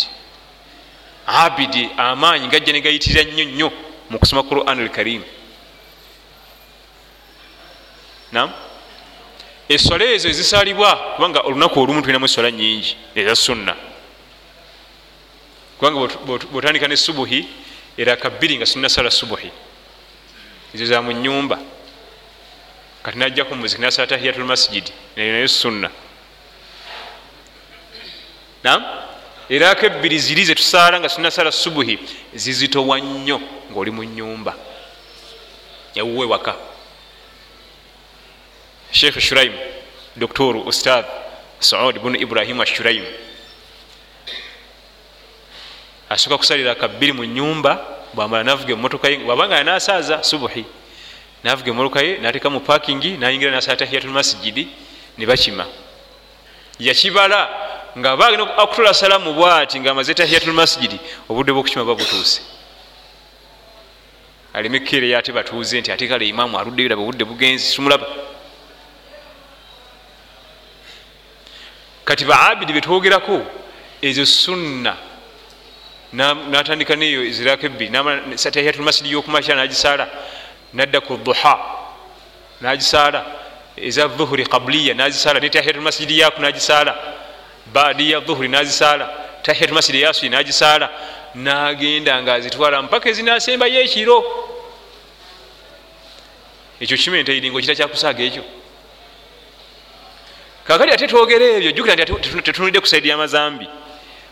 [1.27, 3.73] Abidi amaanyi gajja negayitirira nnyo nnyo
[4.11, 5.23] mu kusoma quran al karim.
[8.33, 8.53] Nam
[9.69, 13.75] eswala ezo ezisalibwa kubanga olunaku olumu tulinamu eswala nyingi eza sunna.
[15.79, 16.17] Kubanga
[16.53, 17.49] bwotandika ne subuhi
[17.97, 19.51] eraka bbiri nga sunna sala subuhi.
[20.75, 21.59] Ezo za mu nyumba
[23.05, 25.91] kati najjaku muziki nasala tahiyatul masjidi nayo nayo sunna
[28.65, 28.83] nam
[29.51, 31.99] eraka ebbiri ziri zetusaala nga sunna sala subuhi
[32.35, 34.57] zizitowa nnyo ngaoli mu nyumba
[35.95, 36.57] yawuwe waka.
[38.91, 39.53] Sheikh shuraim
[40.17, 41.05] doktor ustad
[41.61, 43.05] saud bunu ibrahim ashuraim
[46.09, 50.65] asooka kusalira kabbiri mu nyumba bwamala navuga emotoka ye bwabanga yanasaaza subuhi
[51.45, 54.69] navuga emotoka ye nateeka mu pakingi nayingira nasala tahiyatul masjidi
[55.19, 55.67] nebakima
[56.79, 57.64] yakibala
[57.99, 62.43] nga bagenda akutola salamu bwati nga amaze tahiyatul masjidi obudde bwokukima ba butuuse
[64.55, 68.07] aleme keereyo ate batuuze nti ate kale imamu aluddeyo laba obudde bugenzi simulaba
[72.05, 73.43] kati baabidi betwogerako
[74.03, 74.97] ezo sunna
[76.51, 77.91] natandika neyo zirako ebbiri
[78.53, 80.09] tahiyatulmasidi yokumakya nagisaala
[80.73, 81.55] nadda ku duha
[82.61, 83.25] nagisaala
[83.77, 87.14] eza dhuhuri qabliya nazisaala ne tahiyatulmasidi yaku nagisaala
[87.73, 89.11] badiya dhuhuri nazisaala
[89.43, 90.91] tahiyatulmasidi yasui nagisaala
[91.35, 94.19] nagenda nga azitwala mpaka ezinasembayo ekiro
[96.81, 98.45] ekyo kimentairingo kita kyakusaaga ekyo.
[100.67, 103.67] Kakati ate twogera ebyo jukira nti tetunulidde ku saidi yamazambi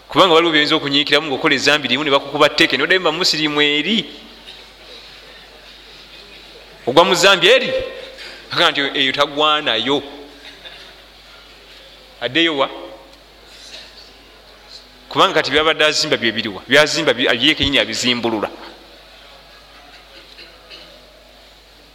[0.08, 3.96] kubanga waliwo byoyinza okunyikiramu ngaokola ezambi limu nebakukuba teke noddayo muba musirimu eri
[6.86, 7.70] ogwa mu zambi eri?
[8.52, 10.02] Aga nti eyo tagwanayo.
[12.20, 12.68] Addeyo wa
[15.12, 18.48] kubanga kati byabadde azimba byebiriwa byazimba ye kenyini abizimbulula.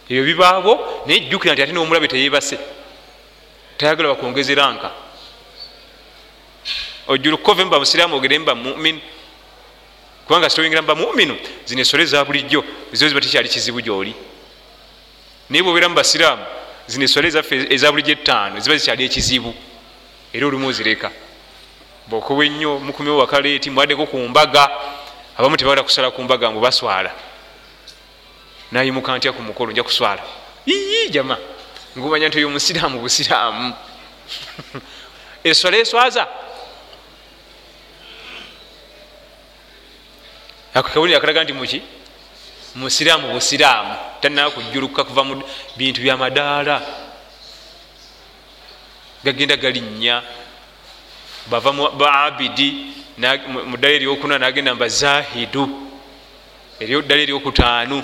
[0.08, 2.56] Ebyo bibaabo naye jjukira nti ate nomulabe teyebase
[3.76, 4.88] tayagala bakwongezeranka
[7.10, 9.00] ojjula okukova mba musiraamu ogere mba mumin.
[10.24, 11.34] Kubanga sitoyingira mba muminu
[11.66, 14.14] zino esole za bulijjo ezo ziba tekyali kizibu gyoli.
[15.50, 16.44] Naye bwobeera mu basiraamu
[16.86, 19.50] zino esole ezaffe eza bulijjo ettaano ziba zikyali ekizibu.
[20.32, 21.10] Era olimu ozireka
[22.08, 24.70] bwokoba ennyo mukumyewo wakaleeti mwaddeko ku mbaga
[25.36, 27.12] abamu tebagala kusala ku mbaga mbu baswala.
[28.72, 30.22] Nayimuka ntya ku mukolo nja kuswala.
[30.66, 31.36] Iyi jama
[31.96, 33.74] ngumanya nti oyo musiraamu busiraamu.
[35.44, 36.28] Eswala eswaza.
[40.74, 41.82] Ako kabuli akalaga nti muki
[42.74, 43.94] musiraamu busiraamu.
[44.20, 45.42] Tanaa kujuluka kuva mu
[45.76, 46.82] bintu byamadaala
[49.24, 50.22] gagenda galinnya
[51.50, 52.68] bava baabidi
[53.70, 55.64] mu ddala eryokuna nagenda mba zahidu.
[56.80, 58.02] Eryo ddala eryokutaanu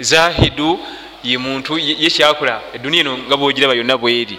[0.00, 0.80] zahidu
[1.24, 4.38] ye muntu yekyakola eduniya eno nga bwogiraba yonna bweri.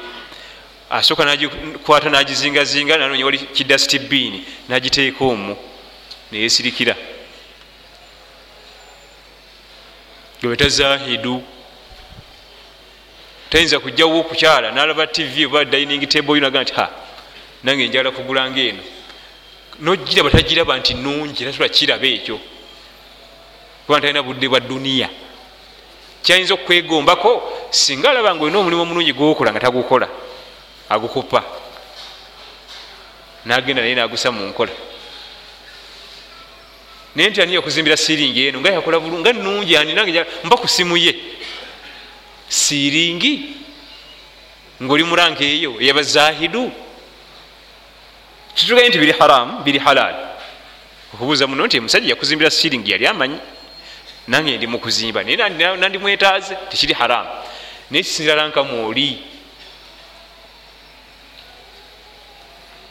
[0.90, 5.58] Asooka nagikwata nagizingazinga nanonya wali kidasiti biini nagiteeka omwo
[6.32, 6.96] neyesirikira
[10.42, 11.44] gebeta zahidu
[13.50, 17.03] tayinza kujjawo okukyala nalaba tv oba dining table yonaga nti ha
[17.64, 18.84] nange njala kugulanga eno
[19.80, 22.40] nogiraba tagiraba nti nungi tasula kiraba ekyo.
[23.86, 25.10] Kuba talina budde bwa duniya.
[26.24, 30.08] Kyayinza okwegombako singa alaba nga olina omulimu omulungi gwokola nga tagukola
[30.90, 31.44] agukupa.
[33.46, 34.72] Nagenda naye nagusa mu nkola.
[37.16, 38.62] Naye nti aniya okuzimbira siringi eno?
[38.62, 39.94] Nga yakola bulu nga nungi ani?
[39.94, 41.14] Nange mba ku simu ye.
[42.48, 43.58] Siringi
[44.82, 46.72] ngaoli muranka eyo eyabazahidu
[48.56, 50.16] kitugaye nti biri haramu biri halal.
[51.14, 53.38] Okubuuza muno nti omusajja yakuzimbira siringi yali amanyi?
[54.28, 55.38] Nange ndi mukuzimba naye
[55.78, 57.30] nandimwetaaze tekiri haramu
[57.92, 59.24] naye kisinzira nkamwoli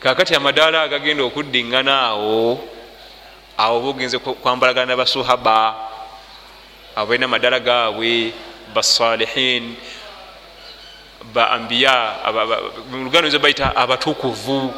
[0.01, 2.68] kakati amadaala agagenda okuddingana awo
[3.57, 5.75] awo bogenze kwambalagana nabasuhaba
[6.96, 8.33] abo balina amadala gaabwe
[8.75, 9.75] basalihin
[11.35, 12.19] ba ambiya
[12.90, 14.75] mulugano zo bayita abatukuvu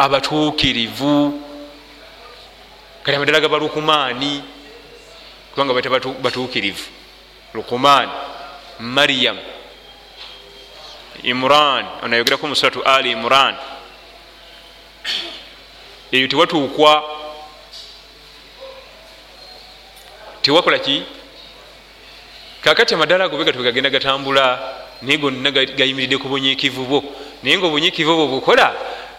[0.00, 1.42] abatuukirivu
[3.02, 4.42] kati amadala gaba lukumaani
[5.52, 5.90] kubanga baita
[6.22, 6.84] batuukirivu.
[7.54, 8.08] Lukuman
[8.80, 9.38] maryam
[11.22, 13.54] imran onayogerako musuratu ali imran.
[16.12, 17.04] Eyo tewatuukwa
[20.42, 21.02] tewakola ki?
[22.62, 24.58] Kakati amadala ago bega twegagenda gatambula
[25.02, 27.04] naye gonna gayimiridde ku bunyiikivu bwo.
[27.42, 28.74] Naye nga obunyiikivu bwo bukola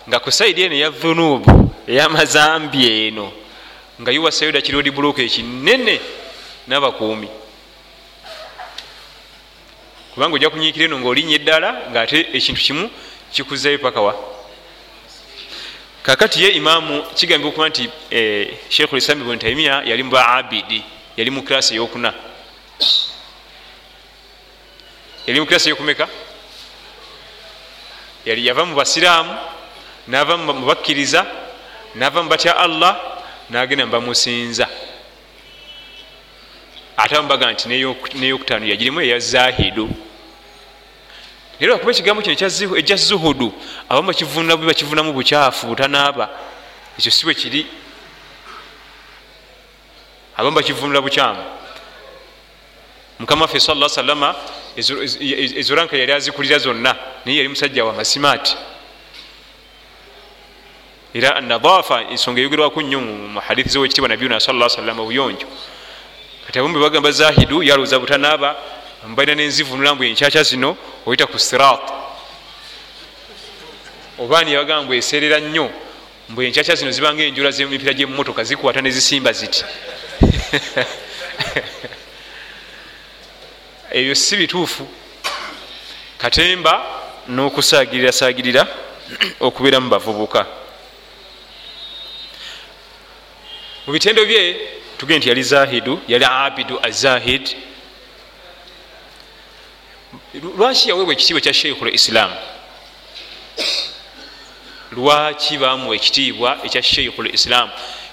[0.07, 3.33] nga ku saidi eno eya dhunubu eyamazambi eno
[4.01, 6.01] nga yiwasayo dakirodi buloka ekinene
[6.67, 7.27] n'abakuumi.
[10.13, 12.89] Kubanga ojja kunyiikira eno ngaolinya eddala ngaate ekintu kimu
[13.33, 14.13] kikuzayo pakawa
[16.03, 20.83] kakati ye imaamu kigambibwa okuba nti eh, sheikhu lislam ibuni taimiya yali mu baabidi
[21.17, 22.13] yali mu kirasi eyokuna.
[25.27, 26.07] Yali mu kirasi eyokumeka?
[28.25, 29.37] Yali yava mu basiraamu
[30.07, 31.25] nava mubakkiriza
[31.95, 32.99] nava mu batya allah
[33.49, 34.67] nagenda mubamusinza
[36.97, 37.69] ate bamubaga nti
[38.15, 39.89] neyokutaano yagirimu eya zahidu.
[41.59, 42.33] Era wakuba ekigambo kino
[42.77, 43.53] ejja zuhudu
[43.89, 44.07] abamu
[44.65, 46.29] bakivunamu bukyafu butanaaba
[46.97, 47.65] ekyo si bwe kiri.
[50.37, 51.43] Abamu bakivunula bukyamu.
[53.19, 54.35] Mukama waffe sala salama
[54.75, 56.95] ezo ranka yali azikulira zonna
[57.25, 58.57] naye yali musajja wa masimaati
[61.13, 65.47] era anadafa ensonga eyogerwaku nnyo mu hadithi zowekitibwa nabiyuna sala salama obuyonjo.
[66.45, 68.55] Kati abamu bebagamba zahidu yalowooza butanaaba
[69.07, 71.81] mbalina nenzivunula mbwe enkyakya zino oyita ku sirat.
[74.19, 75.69] Obaani yabagamba mbwe eserera nnyo
[76.29, 79.65] mbwe enkyakya zino zibanga enjula zemipira gyemumotoka zikwata nezisimba ziti.
[83.91, 84.87] Ebyo si bituufu.
[86.17, 86.85] Katemba
[87.27, 88.67] n'okusaagirira saagirira
[89.39, 90.60] okubeera mu bavubuka
[93.87, 94.55] mu bitendo bye
[94.97, 97.55] tugee nti yali zahidu yali abidu azahid.
[100.57, 102.31] Lwaki yaweebwa ekitiibwa kya sheikhu lislam
[104.91, 107.69] lwaki bamuwa ekitiibwa ekya sheikhu lislam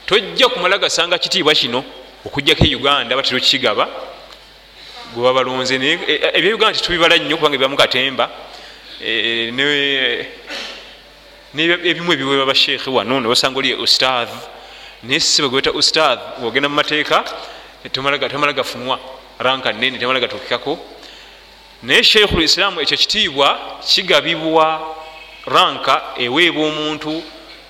[0.07, 1.85] tojja kumala gasanga kitiibwa kino
[2.27, 3.89] okugjako e uganda batera okikigaba
[5.15, 5.75] gwe babalonze
[6.39, 8.31] ebyeuganda titubibala nnyo kubanga ebibamu katemba
[11.89, 14.31] ebimu ebiweeba basheikhi wano nebasanga oli ustadh
[15.03, 17.25] naye siba gweta ustadh ogenda mumateeka
[17.93, 19.01] tamala gafunwa
[19.39, 20.79] ranka nene tamala gatukikako
[21.83, 24.97] naye sheikhu lislaamu ekyo kitiibwa kigabibwa
[25.47, 27.23] ranka eweebwa omuntu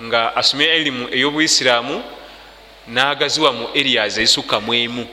[0.03, 2.03] nga asomye ilimu ey'obuisiraamu
[2.89, 5.07] nagaziwa mu areas ezisukka mu emu.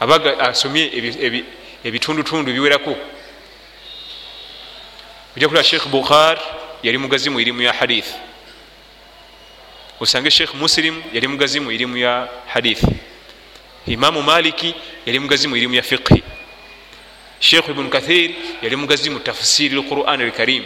[0.00, 0.84] Aba asomye
[1.84, 2.96] ebitundutundu biwerako
[5.36, 6.38] ojja kulaba sheikh bukhar
[6.82, 8.06] yali mugazi mu irimu ya hadith
[10.02, 12.82] osange sheikh muslim yali mugazi mu irimu ya hadith
[13.86, 14.74] imamu maliki
[15.06, 16.22] yali mugazi mu irimu ya fiqhi.
[17.40, 18.30] Sheikh ibunu kathir
[18.62, 20.64] yali mugazi mu tafsiri lquran alkarim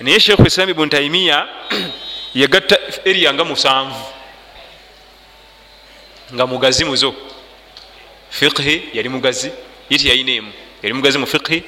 [0.00, 1.48] naye sheikhu islam ibunu taimiya
[2.34, 4.04] yagatta eriya nga musanvu
[6.34, 7.14] nga mugazi muzo.
[8.30, 9.50] Fiqhi yali mugazi
[9.90, 10.52] yiti yayinaemu
[10.82, 11.62] yali mugazi mu fiqhi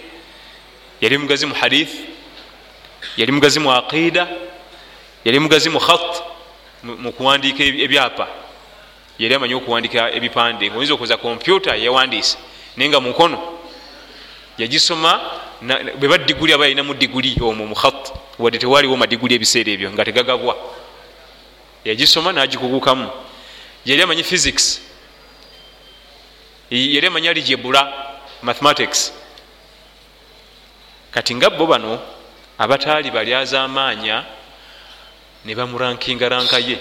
[1.00, 1.92] yali mugazi mu hadith
[3.16, 4.28] yali mugazi mu aqida
[5.24, 6.30] yali mugazi mu khat
[6.82, 8.26] mu kuwandiika ebyapa.
[9.18, 10.70] Yali amanyi okuwandika ebipande.
[10.70, 12.38] Ngaoyinza okuza kompyuta yawandiise
[12.76, 13.38] naye nga mukono
[14.58, 15.20] yagisoma
[15.98, 20.56] bweba diguli aba yalinamu diguli omwo mu khat wadde tewaliwo madiguli ebiseera ebyo nga tegagabwa.
[21.84, 23.10] Yagisoma nagikugukamu.
[23.84, 24.80] Yali amanyi physics.
[26.70, 27.92] Yali amanyi alijebula
[28.42, 29.12] mathematics.
[31.10, 32.00] Kati nga bo bano
[32.58, 34.24] abataali balyaza amaanya
[35.44, 36.78] ne bamurankinga ranka ye.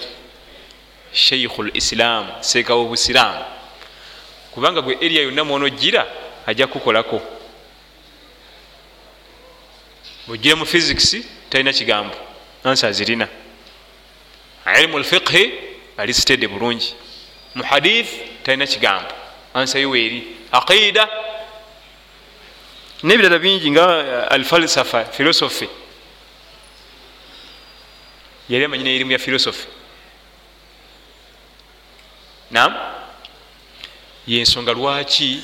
[1.12, 3.44] Sheikhu lislam seeka wobusiraamu
[4.54, 6.06] kubanga gwe eriya yonna mwonogira
[6.46, 7.20] ajja kukolako.
[10.26, 11.16] Bwojira mu physics
[11.50, 12.14] talina kigambo.
[12.64, 13.28] Ansa zirina.
[14.80, 15.52] Ilmu lfiqhi
[15.96, 16.94] ali stede bulungi.
[17.54, 18.08] Mu hadith
[18.42, 19.08] talina kigambo.
[19.54, 21.08] Ansa yoweeri aqida
[23.02, 25.68] nebirala bingi nga alfalsafa philosophy
[28.50, 29.68] yali amanyi neirimu ya philosophy.
[32.50, 32.74] Nam
[34.26, 35.40] yensonga lwaki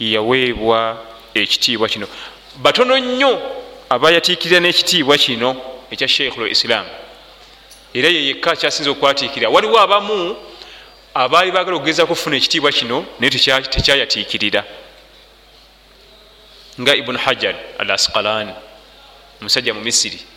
[0.00, 2.08] yaweebwa ekitiibwa kino?
[2.56, 3.42] Batono nnyo
[3.88, 5.56] abayatiikirira n'ekitiibwa kino
[5.90, 6.86] ekya sheikhu lislam
[7.94, 10.36] era ye yekka akyasinza okukwatiikirira waliwo abamu
[11.14, 13.30] abaali bagala okugeza kufuna ekitiibwa kino naye
[13.74, 14.64] tekyayatiikirira.
[16.80, 18.54] Nga ibunu hajar al asqalan
[19.40, 20.35] omusajja mu misiri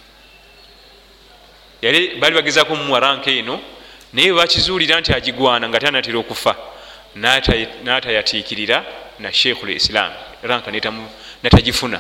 [1.82, 3.62] yali baali bagezako mumuwa ranka eno
[4.14, 6.56] naye bakizuulira nti agigwana nga tanatera okufa
[7.84, 8.86] natayatiikirira
[9.20, 10.12] na sheikhu lislam
[10.44, 10.72] ranka
[11.44, 12.00] natagifuna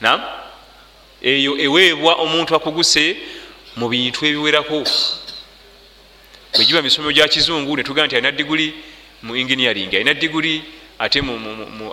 [0.00, 0.20] nam
[1.22, 3.16] eyo eweebwa omuntu akuguse
[3.76, 4.84] mu bintu ebiwerako
[6.54, 8.74] bwegiba misomo gya kizungu netugaa nti alina diguli
[9.22, 10.62] mu engineering alina diguli
[10.98, 11.92] ate mu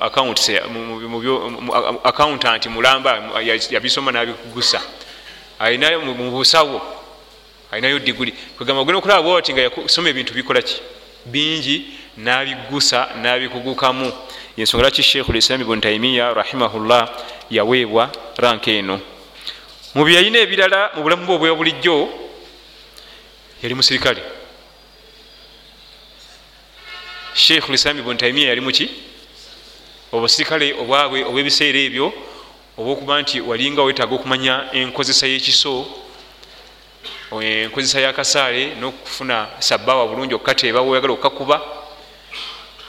[2.04, 4.82] accountant mulamba yabisoma nabikugusa
[5.60, 6.82] alina mu busawo
[7.72, 10.82] alinayo diguli kwegamba ogenda okulaba bwati nga yasoma ebintu bikolaki
[11.26, 11.86] bingi
[12.18, 14.14] nabigusa nabikugukamu.
[14.58, 17.10] Ensonga lwaki sheikhu lislami bun taimiya rahimahullah
[17.50, 19.00] yaweebwa ranka eno?
[19.96, 22.10] Mu byeyalina ebirala mu bulamu bwe obwa bulijjo
[23.64, 24.22] yali musirikale.
[27.34, 28.90] Sheikhu lislami bun taimiya yali muki
[30.12, 32.14] obusirikale obwabwe obwebiseera ebyo
[32.78, 35.86] obwokuba nti walinga wetaaga okumanya enkozesa yekiso
[37.42, 41.62] enkozesa yakasaale nokufuna sabawa bulungi okukateeba weyagala okukakuba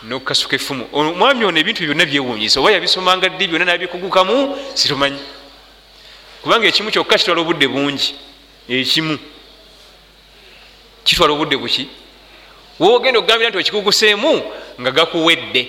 [0.03, 4.37] nokukasuka efumu omwami ono ebintu byonna byewunyisa oba yabisomanga ddi byonna nabikugukamu
[4.75, 5.21] situmanyi
[6.43, 8.15] kubanga ekimu kyokka kitwala obudde bungi
[8.69, 9.19] ekimu.
[11.05, 11.89] Kitwala obudde buki?
[12.79, 14.43] Wogenda okugambira nti okikuguseemu
[14.81, 15.63] nga gakuwedde.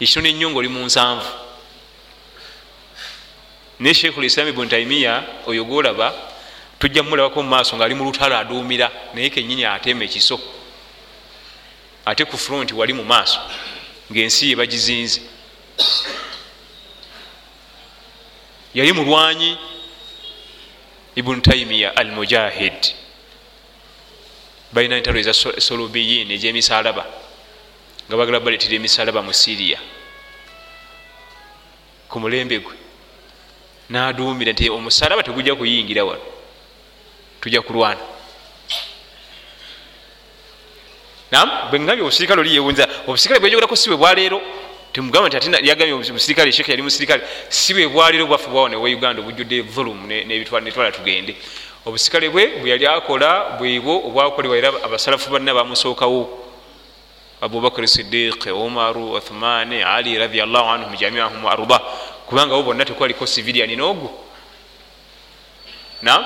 [0.00, 1.45] Ekitono ennyo nga oli mu nsanvu
[3.80, 6.14] naye sheikhu lislami buntaimiya oyo golaba
[6.78, 10.40] tujja mumulabako mu maaso ngaali mu lutalo aduumira naye kenyini atema ekiso.
[12.04, 13.40] Ate ku fronti wali mu maaso
[14.12, 15.20] ngaensi ye bagizinze.
[18.74, 19.58] Yali mulwanyi
[21.16, 22.94] ibunu taimiya al mujahid
[24.72, 27.04] balina entalo eza solubiyin egyemisalaba
[28.08, 29.80] nga bagala baletera emisalaba mu siriya
[32.08, 32.85] ku mulembe gwe
[33.90, 36.20] naduumira nti omusalaba tegujja kuyingira wano.
[37.40, 38.00] Tujja kulwana.
[41.30, 44.40] Nam bwegambye obusirikale oli yewunza obusirikale bwejogerako si bwe bwaleero
[44.92, 49.22] temugamba nti ate yagambye omusirikale sheekh yali musirikale si bwe bwaleero bwaffe bwawo newe uganda
[49.22, 51.36] obujjudde volum netwala tugende.
[51.86, 56.42] Obusikale bwe bwe yali akola bwebwo obwakolebwa era abasalafu banna bamusookawo
[57.40, 61.80] abubakar sidiq omaru uthman ali radiallahu anhum jamiahum arda
[62.26, 64.10] kubanga bo bonna tekwaliko civilian noogu
[66.02, 66.24] nam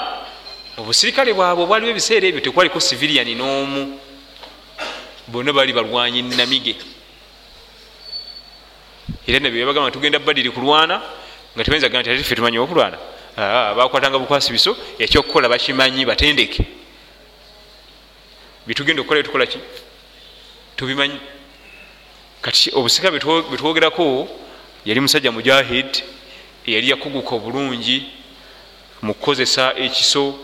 [0.78, 4.00] obusirikale bwabwe obwaliwo ebiseera ebyo tekwaliko civilian n'omu.
[5.28, 6.74] Bonna bali balwanyi namige.
[9.26, 11.02] Era nabyo bagamba tugenda badiri kulwana
[11.54, 12.98] nga tebayinza gamba nti ate ffe tumanyi okulwana.
[13.76, 16.66] Bakwatanga bukwasi biso ekyokukola bakimanyi batendeke.
[18.66, 19.58] Bitugenda okukola tukolaki
[20.76, 21.20] tubimanyi.
[22.42, 24.28] Kati obusika betwogerako
[24.84, 26.02] yali musajja mujahid
[26.66, 28.06] eyali yakuguka obulungi
[29.02, 30.38] mu kukozesa ekiso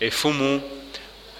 [0.00, 0.62] efumu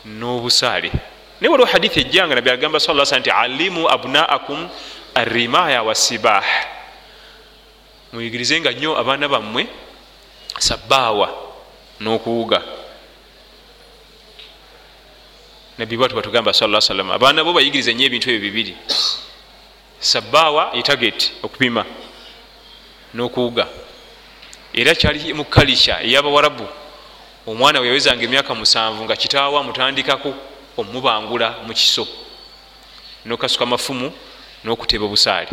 [0.04, 0.92] n'obusaale.
[1.40, 4.68] Naye waliwo hadithi ejjanga nabbi agamba sa sa nti alimu abnaakum
[5.14, 6.44] arimaya wasibah
[8.12, 9.66] muyigirizenga nnyo abaana bammwe
[10.58, 11.28] sabaawa
[12.00, 12.62] n'okuwuga.
[15.78, 18.76] Nabbi bwatu batugamba sa salam abaana bo bayigirize nnyo ebintu ebyo bibiri
[20.02, 21.84] sabaawa etageti okupima
[23.14, 23.66] n'okuwuga.
[24.74, 26.66] Era kyali mu kalisha ey'abawarabu
[27.46, 30.34] omwana we yawezanga emyaka musanvu nga kitaawa amutandikako
[30.76, 32.08] omubangula mu kiso
[33.26, 34.12] n'okasuka mafumu
[34.64, 35.52] n'okuteeba obusaale.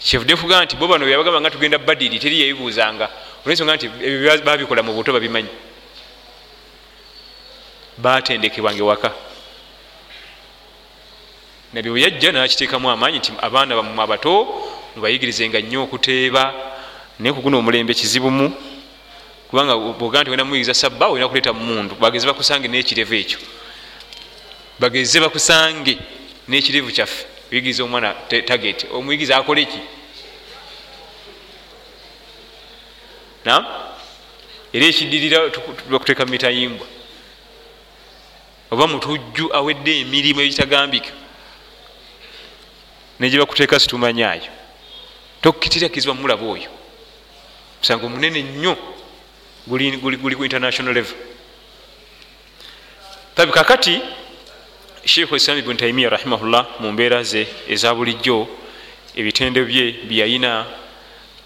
[0.00, 3.06] Kyevudde kugaa nti bo bano byabagamba nga tugenda badiri teri yebibuuzanga
[3.44, 5.52] olwensonga nti ebyo babikola mu buto babimanyi.
[7.98, 9.10] Batendekebwange waka
[11.76, 14.32] nabyo bwe yajja nakiteekamu amaanyi nti abaana bamwe abato
[14.96, 16.42] mubayigirizenga nnyo okuteeba
[17.18, 18.48] naye kuguna omulembe kizibumu
[19.48, 23.38] kubanga bwoga nti wena muyigiriza sabba olina kuleeta mumundu bageze bakusange n'ekirevu ekyo.
[24.80, 25.98] Bageze bakusange
[26.48, 27.26] n'ekirevu kyaffe.
[27.52, 28.14] Oyigiriza omwana
[28.48, 29.80] taget omuyigiriza akole ki?
[33.44, 33.62] Nam
[34.72, 35.38] era ekidirira
[35.92, 36.86] bakuteeka mumitayimbwa
[38.72, 41.12] oba mutujju awedde emirimu egitagambika
[43.20, 44.50] negyebakuteeka situmanyayo.
[45.42, 46.70] Tokkitirakizibwa mulaba oyo.
[47.80, 48.76] Musango munene nnyo
[49.66, 51.16] guli ku international level.
[53.34, 54.00] Tabi kakati
[55.04, 58.48] sheikhu islam ibuni taimiya rahimahullah mu mbeera ze eza bulijjo
[59.14, 60.66] ebitende bye byeyayina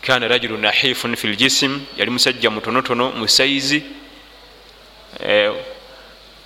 [0.00, 3.82] kana rajulu nahifun fi ljisim yali musajja mutonotono mu saizi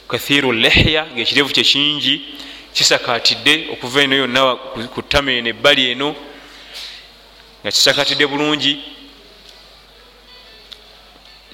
[0.09, 2.23] kathiru lehya ngaekirevu kye kingi
[2.75, 4.57] kisakatidde okuva eno yonna
[4.95, 6.15] ku ttama eno ebbali eno
[7.63, 8.83] nga kisakatidde bulungi.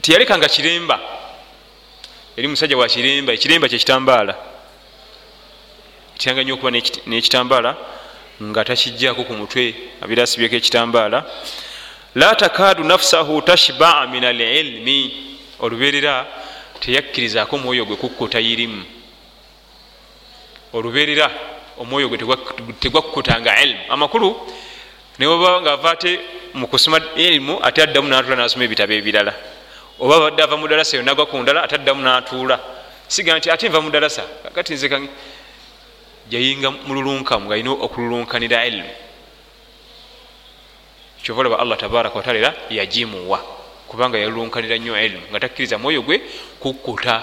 [0.00, 1.00] Teyalekanga kiremba.
[2.36, 4.34] Yali musajja wa kiremba ekiremba kyekitambaala
[6.18, 6.70] kiranga nyo okuba
[7.06, 7.76] nekitambaala
[8.42, 11.18] nga takijjako ku mutwe abeera asibyeko ekitambaala.
[12.14, 15.26] La takaadu nafsahu tashbaa min alilmi.
[15.60, 16.26] Olubeerera
[16.80, 18.99] teyakkirizaako omwoyo gwe kukkuta irimu
[20.72, 21.30] olubeerera
[21.78, 22.18] omwoyo gwe
[22.80, 24.36] tegwakkutanga ilimu amakulu
[25.18, 26.20] newaba nga ava ate
[26.54, 29.34] mukusoma irimu ate addamu natula nasoma ebitabo ebirala.
[30.00, 32.60] Oba badde ava mudalasa eyo nagwa ku ndala ataddamu natuula.
[33.08, 34.22] Siga nti ate nva mudalasa
[34.54, 34.88] kati nze
[36.30, 38.90] yayinga mululunkamu ngaalina okululunkanira ilimu
[41.22, 43.38] kyova olaba allah tabaraka wataala era yagimuwa
[43.88, 46.18] kubanga yalulunkanira nnyo ilimu nga takkiriza mwoyo gwe
[46.60, 47.14] kukkuta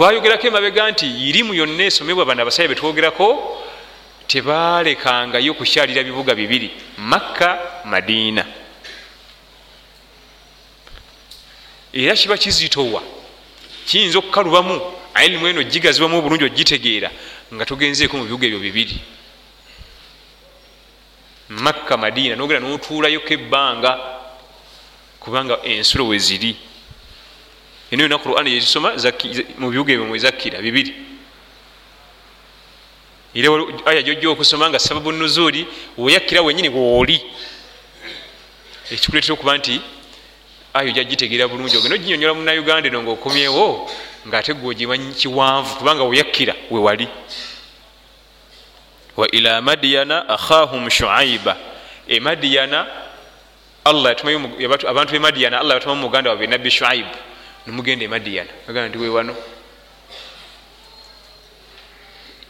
[0.00, 3.26] twayogerako emabega nti irimu yonna esomebwa bano abasaye betwogerako
[4.26, 8.44] tebalekangayo kukyalira bibuga bibiri makka madiina.
[11.92, 13.02] Era kiba kizitowa.
[13.86, 14.80] Kiyinza okukalubamu
[15.24, 17.10] ilimu eno gigazibwamu obulungi ogitegeera
[17.52, 18.96] nga togenzeeko mu bibuga ebyo bibiri.
[21.48, 23.92] Makka madiina nogera notuulayoko ebbanga
[25.20, 26.69] kubanga ensulo weziri
[27.90, 28.94] eno yona quran yezisoma
[29.58, 30.94] mu bibuga ebyo mwezakkira bibiri
[33.34, 33.48] era
[33.86, 35.66] aya jojja okusoma nga sababu nuzuuli
[35.98, 37.20] weyakkira wenyini wooli
[38.90, 39.80] ekikuletera okuba nti
[40.74, 43.90] aya ojja gitegeera bulungi ogenda oginyonyola munauganda eno ngaokomyewo
[44.26, 47.08] ngaate gwogimanyi kiwanvu kubanga weyakkira wewali
[49.16, 51.56] wa ila madiyana akhahum shuaiba.
[52.08, 52.86] Emadiyana
[53.84, 57.08] abantu bemadiyana allah yatumamu muganda wabe nabbi shuaibu
[57.66, 59.36] nimugenda emadiyana agamba nti wewano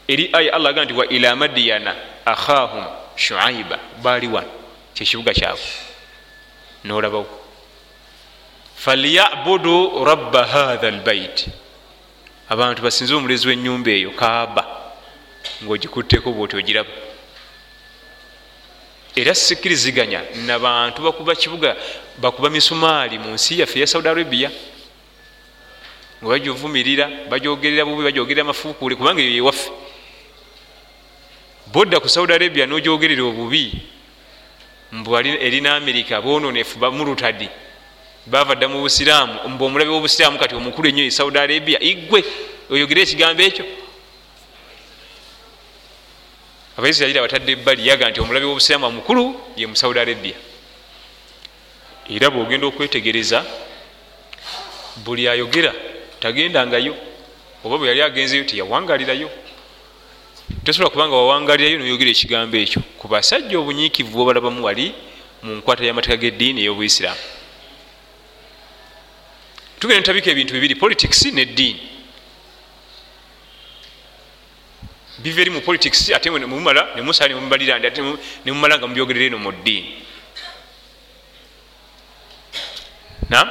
[0.07, 1.95] eri aya allah agamba nti wa ila madiyana
[2.25, 2.85] akhahum
[3.15, 3.79] shuaiba.
[4.01, 4.51] Baali wano.
[4.93, 5.63] Kyekibuga kyabwe.
[6.83, 7.27] Nolabawo.
[8.75, 11.47] Falyabudu rabba hatha lbait
[12.49, 14.63] abantu basinze omulezi wenyumba eyo kaaba
[15.63, 16.89] ngaogikutteko bwoti ogiraba.
[19.15, 21.75] Era sikiriziganya nabantu bakuba kibuga
[22.17, 24.51] bakuba misumaali mu nsi yaffe ya saudi arabia
[26.21, 29.71] nga bajovumirira bajogerera bubi bajogerera mafuukule kubanga eyo yewaffe
[31.73, 33.91] bodda ku saudi arabia nojogerera obubi
[34.91, 37.49] mbw erina amerika bononefu bamurutadi.
[38.25, 42.23] Bava dda mu busiraamu mbu omulabe wobusiraamu kati omukulu ennyo e saudi arabia igwe
[42.69, 43.65] oyogere ekigambo ekyo.
[46.77, 50.35] Abaisirairi abatadde ebbali yaga nti omulabe wobusiraamu omukulu ye mu saudi arabia.
[52.09, 53.45] Era bwogenda okwetegereza
[55.03, 55.73] buli ayogera
[56.21, 56.93] tagendangayo
[57.65, 59.29] oba bwe yali agenzeyo teyawangalirayo.
[60.63, 62.81] Tosobola kubanga wawangalirayo noyogera ekigambo ekyo.
[62.99, 64.93] Ku basajja obunyiikivu bwobalabamu wali
[65.41, 67.41] mu nkwata y'amateeka g'eddiini ey'obuisiraamu
[69.81, 71.81] tugenda ntabika ebintu bibiri politics neddiini.
[75.17, 78.01] Biva eri mu politics ate mumala nemusala nemubalira ndi ate
[78.45, 79.89] nemumala nga mubyogerera eno mu ddiini.
[83.29, 83.49] Nam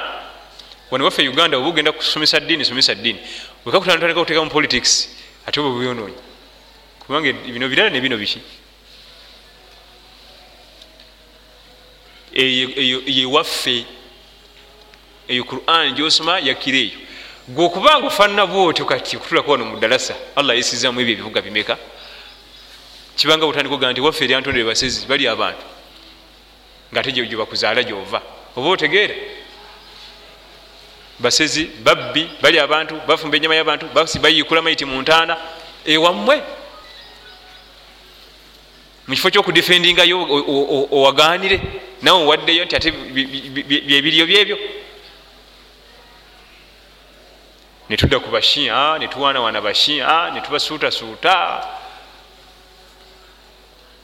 [0.90, 3.20] wane waffe uganda oba ogenda kusomesa ddiini somesa ddiini.
[3.64, 5.08] Wekakutandika kuteeka mu politics
[5.46, 6.14] ate oba byonoonyi
[7.00, 8.40] kubanga bino birala ne bino biki?
[12.34, 13.84] Eyo yewaffe
[15.28, 16.98] eyo quran gyosoma yakira eyo.
[17.48, 21.78] Gweokubanga ofaanana bwotyo kati okutulako wano mudalasa allah yesizamu ebyo ebivuga bimeka?
[23.16, 25.62] Kibanga butandika ogaa nti waffe eryantondere basezi bali abantu.
[26.92, 28.22] Nga ate gyebakuzaala gyova.
[28.56, 29.14] Oba otegeera
[31.20, 33.86] basezi babbi bali abantu bafumba enyama yabantu
[34.20, 35.36] bayikula maiti mu ntaana.
[35.84, 36.42] Ewammwe
[39.06, 40.18] mukifo kyokudifendingayo
[40.92, 41.60] owaganire
[42.02, 44.58] nawe owaddeyo nti ate byebiriyo byebyo.
[47.88, 51.66] Netudda ku bashia netuwanawana bashia netubasuutasuuta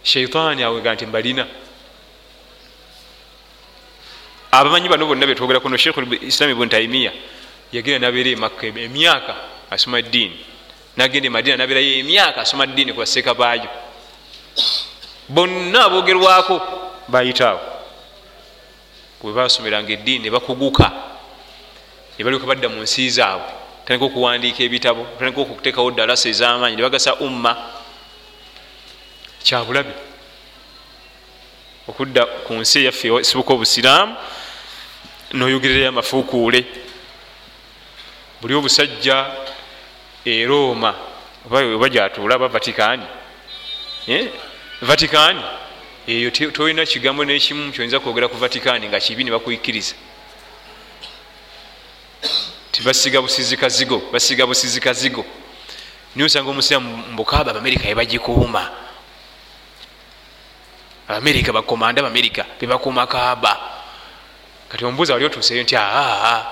[0.02, 1.46] sheitaani awega nti mbalina
[4.56, 7.12] abamanyi bano bonna betwogera kuno sheikh islam ibn taimiya
[7.72, 9.34] yagenda nabeera emakka emyaka
[9.70, 10.36] asoma ddiini
[10.96, 13.68] nagenda emadina nabeerayo emyaka asoma ddiini ku baseeka baayo
[15.28, 16.56] bonna abogerwako
[17.08, 17.60] bayitaawo
[19.20, 20.86] bwe basomeranga eddiini ne bakuguka
[22.16, 23.66] ne balyoka badda mu nsi zaabwe.
[23.86, 27.52] Tandika okuwandiika ebitabo tandika okuteekawo dalasa ez'amaanyi nebagasa umma
[29.44, 29.94] kyabulabe
[31.86, 34.16] okudda ku nsi eyaffe esibuka obusiraamu
[35.36, 36.64] noyogererayo amafuukuule
[38.40, 39.26] buli obusajja
[40.24, 40.94] erooma
[41.50, 43.06] oba gyatuula aba vatikaani
[44.06, 44.28] eh?
[44.82, 45.42] vatikaani
[46.06, 49.94] eyo tolina kigambo nekimu kyoyinza kwogera ku vatikaani nga kibi nebakuikiriza
[52.72, 55.24] tibasiga busizikazigo basiga busizikazigo.
[56.14, 58.70] Niye osanga omusiramu mbukaaba abamerika yebagikuuma
[61.08, 63.75] abamerika bakomanda abamerika bebakuuma kaaba
[64.68, 66.44] kati omubuuza wali otuuseyo nti aa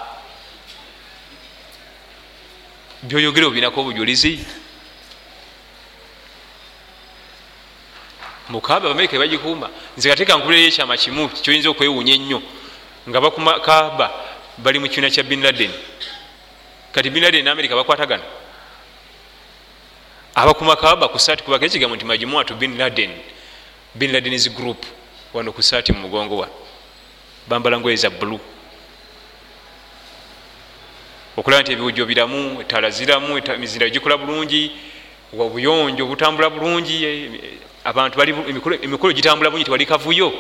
[3.03, 4.39] byoyogere obinako obujulizi?
[8.49, 12.43] Mukaaba abamerika yebagikuuma nze kateeka nkulereyo ekyama kimu kyoyinza okwewunya ennyo
[13.09, 14.07] nga bakuma kaaba
[14.59, 15.73] bali mu kibiina kya bin laden.
[16.93, 18.23] Kati bin laden amerika bakwatagana.
[20.35, 23.11] Abakuma kababa ku saati kubaka ekigambo nti majumuatu bin laden.
[23.95, 24.85] Bin ladens group.
[25.33, 26.49] Wano ku saati mu mugongo wa
[27.49, 28.41] bambala ngoye za bulu
[31.37, 34.73] okulaba nti ebiwujjo biramu etala ziramu mizindalo gikola bulungi
[35.39, 36.97] obuyonjo butambula bulungi
[37.85, 40.33] abantu emikolo gitambula bulungi tewali kavuyo.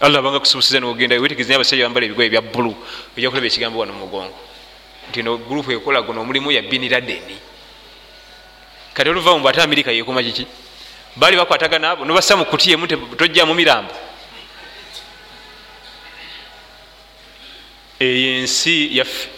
[0.00, 2.74] Allah abanga kusubusiza nogenda wetegezi abasajja bambala ebigoye bya bulu
[3.16, 4.34] ejakulaba ekigambo wano mumugongo
[5.10, 7.36] nti no gurupu ekola guno omulimu ya biniradeni
[8.94, 10.46] kati oluva mu ate amerika yekuma kiki
[11.18, 13.94] bali bakwatagana abo nobassa mu kuti emu tojjamu mirambo
[17.98, 19.28] eyo ensi yaffe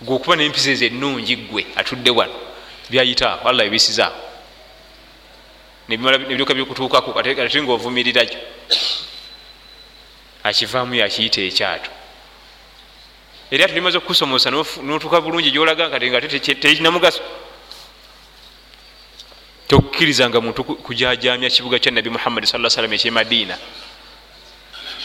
[0.00, 2.38] gweokuba nempisa ezo ennungi gwe atudde wano
[2.90, 4.22] byayitaawo allah ebisizaawo
[5.88, 8.40] nebiryoka byokutuukako ate ngaovumiriragyo
[10.44, 11.90] akivaamu yakiyita ekyato
[13.50, 14.50] era tulimaze okukusomosa
[14.86, 15.98] notuuka bulungi gyolaga nga
[16.62, 17.22] terina mugaso
[19.68, 23.58] tokkirizanga muntu kujajamya kibuga kya nabi muhammadi sa salam ekyemadiina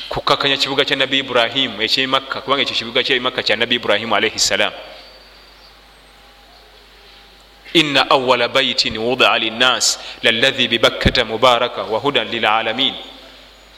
[0.09, 4.73] kukakanya kibuga kya nabi ibrahimu ekyemakka kubanga ekyo kibuga kyemakka kya nabi ibrahimu alaihi ssalam
[7.73, 12.95] ina awala baitin wudia linnas lalahi bibakkata mubaraka wahudan lilalamin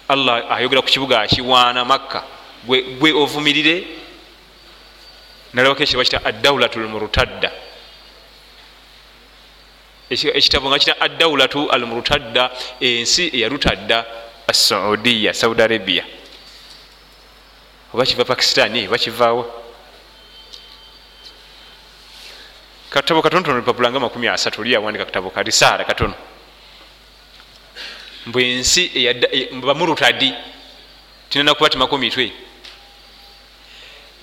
[0.07, 2.23] allah ayogera ku kibuga akiwaana makka.
[2.65, 3.83] Gwe ovumirire
[5.53, 7.51] nalabako ekitabo kita addaulatu lmurutadda
[10.10, 14.06] ekitabo nga kita addaulatu almurutadda ensi eyalutadda
[14.47, 16.03] assaudiya saudi arabia.
[17.93, 19.43] Oba kiva pakistani oba kivaawo.
[22.89, 26.14] Katabo katonotono lupapula nga makumi asatu oli yawandika katabo karisaala katono.
[28.26, 28.91] Mbw ensi
[29.62, 30.34] bamurutadi
[31.30, 32.32] tinanakuba timako mitwe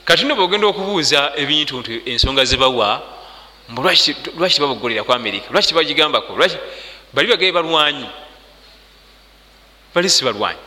[0.05, 3.03] kati no bogenda okubuuza ebintu nti ensonga zebawa
[3.69, 6.37] lwaki tibabogolera ku amerika lwaki tibagigambako?
[7.13, 8.09] Bali bagabe balwanyi.
[9.95, 10.61] Bali si balwanyi.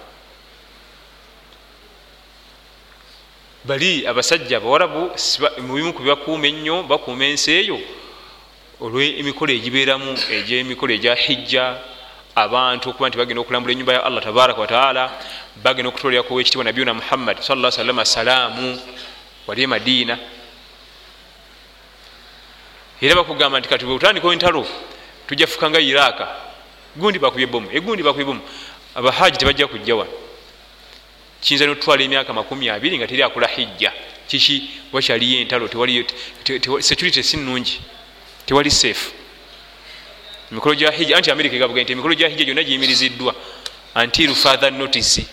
[3.66, 5.12] Bali abasajja abawarabu
[5.68, 7.80] mubimu kubibakuuma ennyo bakuuma ensi eyo
[8.82, 11.78] olwemikolo egibeeramu egyemikolo egya hijja
[12.36, 15.04] abantu okuba nti bagenda okulambula enyumba ya allah tabaraka wataala
[15.64, 18.80] bagenda okutoleraku wekitibwa nabiyuna muhammad sala salama salaamu
[19.48, 20.18] wali e madiina
[23.06, 24.68] era bakugamba nti kati bwetandika entalo
[25.28, 26.28] tujja fukanga iraka
[26.96, 28.42] gundi bakubye bomu egundi bakubye bomu
[28.96, 30.12] abahaji tebajja kujja wano.
[31.42, 33.92] Kiyinza notutwala emyaka makumi abiri nga teri akola hijja.
[34.28, 34.70] Kiki?
[34.92, 35.70] Wakyaliyo entalo
[36.80, 37.82] security si nungi
[38.46, 39.12] tewali safe.
[40.52, 43.36] Emikolo gya hijja anti amerika egavuga nti emikolo gya hijja gyonna giyimiriziddwa.
[43.96, 45.26] Until father notice.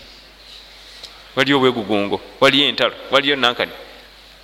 [1.35, 3.71] Waliyo obwegugungo waliyo entalo waliyo nankani.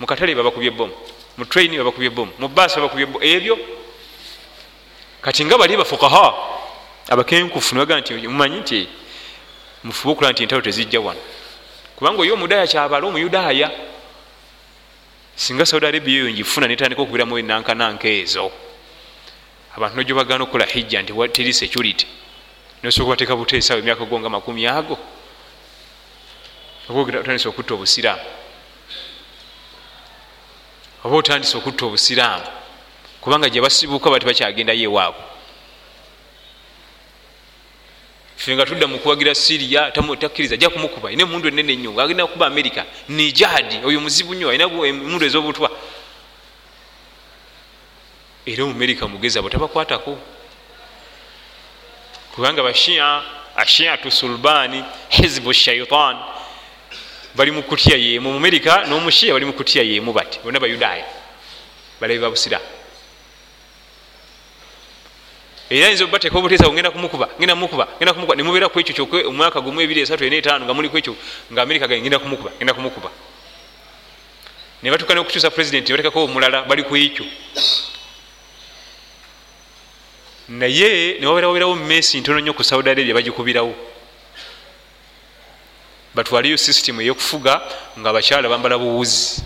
[0.00, 0.92] Mukatale babakubye bomu
[1.36, 3.58] mu train babakubye bomu mu baasi babakubye bomu ebyo.
[5.20, 6.34] Kati nga bali bafukaha
[7.08, 8.88] abakenkufu nibaga nti mumanyi nti
[9.84, 11.20] mufube okulaba nti entalo tezijja wano?
[11.96, 13.70] Kubanga oyo omudaya kyabala omuyudaaya
[15.36, 18.52] singa saudi arabia eyo ngifuna netandika okubiramu enankananka ezo.
[19.76, 22.06] Abantu nojo bagana okukola hijja nti teri security?
[22.82, 24.98] Nosobola kubateeka buteesawo emyaka go nga makumi ago.
[26.88, 28.39] Oba otandise okutta obusiraamu
[31.04, 32.46] oba otandise okutta obusiraamu
[33.20, 35.30] kubanga gye basibuuka bati bakyagendayo ewaabwe
[38.40, 42.84] fe nga tudda mukuwagira siriya takkiriza ajja kumukuba ayina emundu enene ennyo agenda kukuba amerika
[43.08, 45.68] nijadi oyo muzibu nnyo ayina emundu ez'obutwa.
[48.46, 50.18] Era omumerika mugezi abo tabakwatako.
[52.34, 53.22] Kubanga bashia
[53.56, 56.16] ashiatu sulbani hizbu shaitan
[57.34, 61.04] bali mukutya yemu mumerika nomushiya bali mukutya yemu bati bonna bayudaaya
[62.00, 62.80] balabi babusiramu
[65.70, 69.60] era yinza obateeka obuteesa ngenda kumukuba ngenda kumukuba ngenda kumukuba nemubeera ku ekyo kyokwe omwaka
[69.60, 71.14] gumu ebiri esatu ena etaano nga muli ku ekyo
[71.52, 73.10] nga amerika ga ngenda kumukuba ngenda kumukuba.
[74.82, 77.24] Ne batuka nokukyusa president nebatekako omulala bali ku ekyo.
[80.48, 83.89] Naye newabeerawoberawo mumesi ntono nnyo ku saudi arabia bagikubirawo
[86.20, 87.62] batwaleyo system eyokufuga
[87.98, 89.42] nga abakyala bambala buwuzi.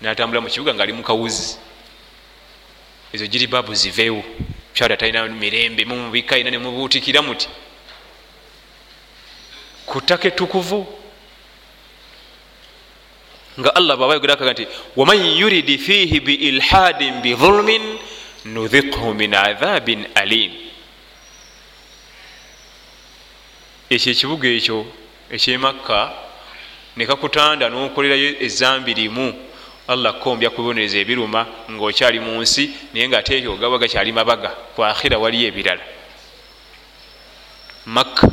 [0.00, 1.58] Natambula mu kibuga nga ali mukawuzi
[3.12, 4.24] ezo giri babu ziveewo.
[4.68, 7.48] Mukyala talina mirembe mumubika ina nemubuutikira muti.
[9.86, 10.86] Ku ttaka etukuvu
[13.60, 17.98] nga allah bwaba yogerakaga nti waman yuridi fihi biilhadin bidhulmin
[18.44, 20.50] nudhiqhu min adhabin alim.
[23.90, 26.12] Ekyo ekibuga ekyo ekyemakka
[26.96, 29.34] nekakutanda nokolerayo ezambi limu.
[29.88, 35.48] Allah kombya kubonereza ebiruma ngaokyali mu nsi naye nga ate ogaba gakyali mabaga kwakhira waliyo
[35.48, 35.84] ebirala.
[37.86, 38.28] Makka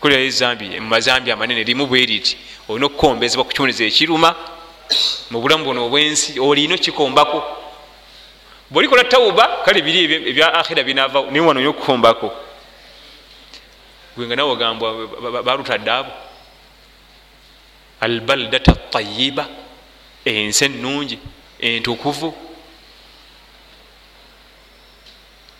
[0.00, 2.36] kolerayo ezambi mumazambi amanene limu bweriti
[2.68, 4.34] olina okukombezebwa kukiboneza ekiruma
[5.30, 7.40] mu bulamu bwono obwensi olina okikombako
[8.70, 12.45] bweolikola tawuba kale biri ebya akhira binavawo naye wano olina okukombako
[14.16, 16.12] gwenga nawe ogambwa balutadde abo
[18.00, 19.48] albaldata tayiba
[20.24, 21.18] ensi ennungi
[21.60, 22.34] entukuvu.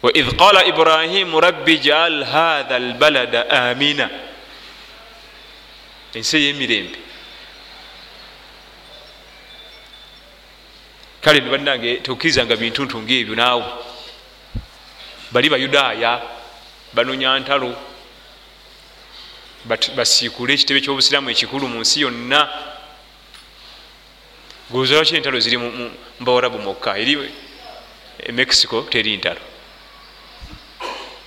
[0.02, 4.10] Waid qala ibrahimu rabbi jaal hatha albalada amina.
[6.14, 6.98] Ensi eyemirembe
[11.20, 13.64] kale nibanange tokkirizanga bintuntu ngaebyo naawe.
[15.32, 16.22] Bali bayudaaya
[16.94, 17.76] banonya ntalo
[19.66, 22.48] basiikule ekitebe kyobusiraamu ekikulu mu nsi yonna.
[24.70, 25.58] Gozalwaki entalo ziri
[26.20, 26.98] mbawarabu mokka?
[26.98, 27.30] Eri
[28.18, 29.40] e mexico teri ntalo.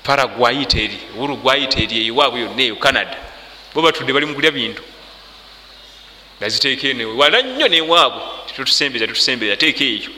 [0.03, 3.17] Paraguay teri uruguay teri eyiwaabwe yonna eyo canada.
[3.73, 4.83] Bo batudde bali mukulya bintu.
[6.39, 10.11] Naziteeka wala nnyo newaabwe tetusembeza tetusembeza teeka ekyo.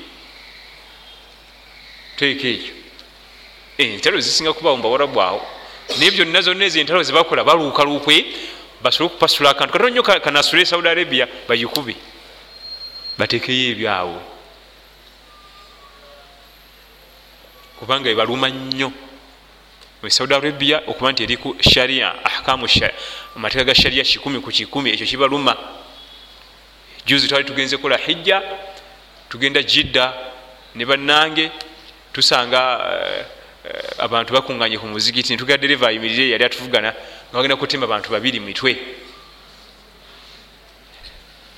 [2.16, 2.74] Teeka ekyo.
[3.78, 5.61] Entalo zisinga kubawo mbawarabu awo
[6.00, 8.26] naye byonna zonna ezo entalo zebakola baluukalukwe
[8.82, 9.74] basobole okupasula akantu.
[9.74, 11.96] Katono nyo kanasule saudi arabia bagikube
[13.18, 14.20] batekeyo ebyawe
[17.80, 18.92] kubanga ebaluma nnyo.
[20.08, 22.68] Saudi arabia okuba nti eriku sharia ahkamu
[23.36, 25.56] amateeka ga sharia kikumi ku kikumi ekyo kibaluma.
[27.06, 28.42] Juzi twali tugenze kola hijja
[29.30, 30.14] tugenda jidda
[30.76, 31.52] ne bannange
[32.14, 33.41] tusanga uh,
[33.98, 36.94] abantu bakunganye ku muzigiti nituga dereva ayimirire yali atuvugana
[37.30, 38.78] nga bagenda kutema abantu babiri mitwe.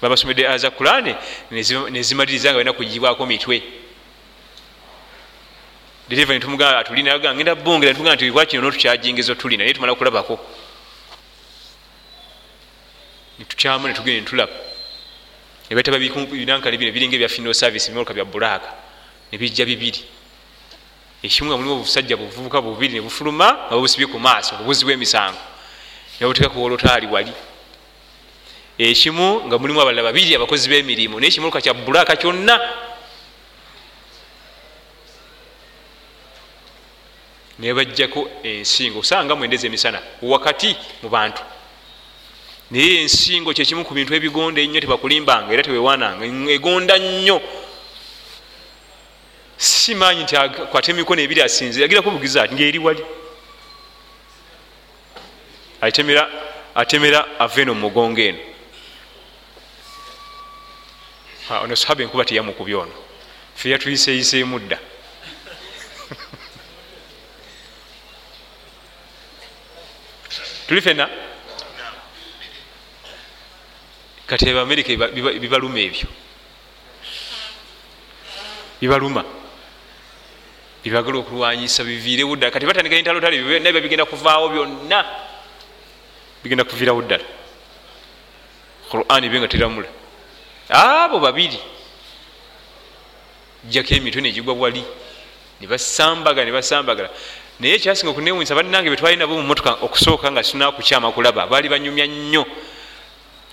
[0.02, 1.16] Babasomedde aza kurane
[1.92, 3.64] nezimaliriza nga balina kugibwako mitwe.
[6.10, 10.40] Dereva nitumugaa atulina genda bongera nitugaa nti wakino notukyajingezo tulina naye tumala kulabako?
[13.40, 14.54] Nitukyamu netugenda nitulaba
[15.70, 18.70] nebataba binankani bino biringa ebya funeral service bimoloka bya bulaaka
[19.32, 20.04] nebijja bibiri
[21.24, 25.40] ekimu nga mulimu obusajja buvubuka bubiri nebufuluma nga bubusibye ku maaso bubuzi bwemisango
[26.20, 27.34] nebutekaku wolotaali wali.
[28.78, 31.20] Ekimu nga mulimu abalala babiri abakozi b'emirimu.
[31.20, 32.60] Naye ekimuluka kya bulaaka kyonna.
[37.60, 39.00] Nebajjako ensingo.
[39.00, 41.42] Osanga mwendeza emisana wakati mu bantu.
[42.72, 47.42] Naye ensingo kyekimu ku bintu ebigonda ennyo tebakulimbanga era tewewananga egonda nnyo
[49.58, 53.06] simanyi nti akwate emikono ebiri asinzira agirako bugizi ati ngaeri wali?
[55.82, 56.30] Atemera
[56.76, 58.40] atemera ava eno mumugongo eno.
[61.50, 62.94] Ono sahaba enkuba teyamukubya ono.
[63.56, 64.80] Fe yatuyiseeyiseemu dda.
[70.68, 71.10] Tuli fena
[74.28, 74.90] kati abamerika
[75.40, 76.08] bibaluma ebyo.
[78.82, 79.43] Bibaluma
[80.84, 82.52] byebagala okulwanyisa biviirewo ddala.
[82.52, 85.00] Kati batandika entalo tale naye babigenda kuvaawo byonna.
[86.44, 87.24] Bigenda kuviirawo ddala.
[88.92, 89.88] Quran ebyo nga teramula.
[90.70, 91.60] Abo babiri.
[93.64, 94.84] Jjako emitwe negigwa wali.
[95.62, 97.10] Nebasambaga nebasambagala
[97.60, 102.44] naye ekyasinga okunewunisa bannange betwali nabo mumotoka okusooka nga sinakukyama kulaba baali banyumya nnyo.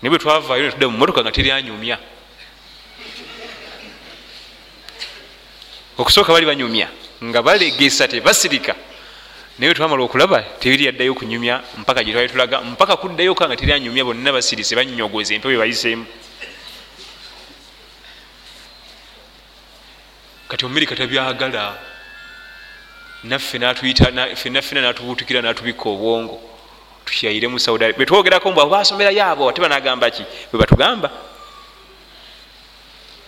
[0.02, 1.98] Naye bwe twavaayo netudda mumotoka nga teryanyumya.
[5.94, 8.74] Okusooka bali banyumya nga balegesa tebasirika
[9.58, 14.32] naye twamala okulaba tebiri yaddayo kunyumya mpaka gyetwali tulaga mpaka kuddayoka nga teri anyumya bonna
[14.32, 16.06] basirise banyogoza empewo ebayiseemu
[20.48, 21.78] kati omerika tabyagala
[23.24, 26.40] naffe naffena natubutukira natubika obwongo
[27.04, 27.98] tukyaire mu saudi arabia.
[27.98, 30.24] Betwogerako mbu abo basomerayo abo ate banagamba ki?
[30.52, 31.10] Bwe batugamba.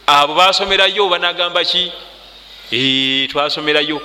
[0.07, 1.93] Abo basomerayo banagamba ki
[3.29, 4.01] twasomerayo.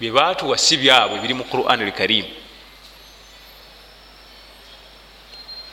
[0.00, 2.26] Byebatuwa si byabwe biri mu quran alkarim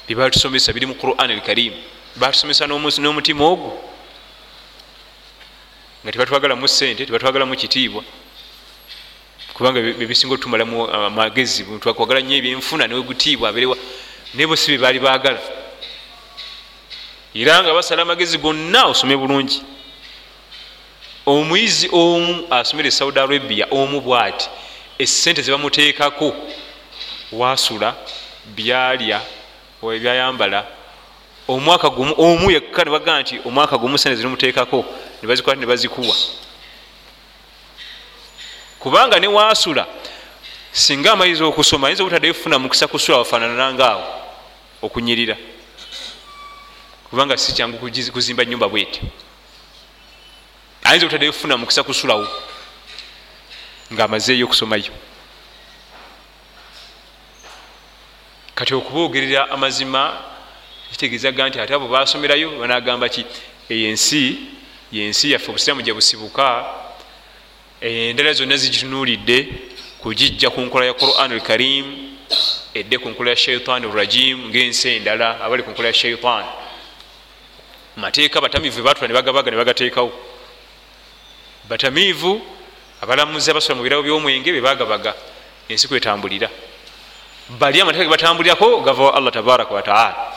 [0.06, 1.74] byebatusomesa biri mu quran alkarim
[2.16, 3.74] batusomesa n'omutima ogwo.
[6.04, 8.04] Nga tebatwagalamu sente tebatwagalamu kitiibwa.
[9.54, 13.78] Kubanga bebisinga otumalamu amagezi twakwagala nyo ebyenfuna newegutiibwa aberewa
[14.34, 15.42] naye bo si byebaali baagala.
[17.34, 19.62] Era nga basala amagezi gonna osome bulungi
[21.30, 24.50] omuyizi omu asomere saudi arabia omu bwati
[24.98, 26.34] esente zebamuteekako
[27.32, 27.96] wasula
[28.56, 29.22] byalya
[29.82, 30.66] byayambala
[31.48, 34.86] omwaka gumu omu yekka nebagaa nti omwaka gumu sente zirimuteekako
[35.22, 36.16] nebazikwata nebazikuwa
[38.80, 39.86] kubanga newasula
[40.72, 44.04] singa amayiza okusoma ayinza obutadde kufuna mukisa kusula wafaananangaawo
[44.82, 45.38] okunyirira.
[47.10, 47.78] Kubanga si kyangu
[48.14, 49.02] kuzimba nyumba bwetyo
[50.90, 52.28] ayinza obutadde kufuna mukisa kusulawo
[53.94, 54.94] ngaamazeeyo okusomayo.
[58.56, 60.18] Kati okuboogerera amazima
[60.92, 63.26] kitegeezaga nti ate abo basomerayo banagamba ki?
[63.70, 64.38] Eyensi
[64.92, 66.66] yensi yaffe obusiramu gye busibuka
[67.82, 69.48] endala zonna zigitunuulidde
[70.02, 71.86] kugijja ku nkola ya quran alkarim
[72.74, 76.46] edde ku nkola ya shaitan rajim ngaensi endala abali ku nkola ya shaitan
[77.96, 80.29] mateeka batamiivu batula nebagabaga nebagateekawo
[81.70, 82.42] batamiivu
[83.02, 85.14] abalamuzi abasola mu birawo byomwenge bebagabaga
[85.70, 86.50] ensi kwetambulira
[87.50, 90.34] bali amateeka gebatambulirako gavawo allah tabaraka wataala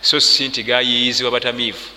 [0.00, 1.88] so si nti gayiyizibwa batamiivu.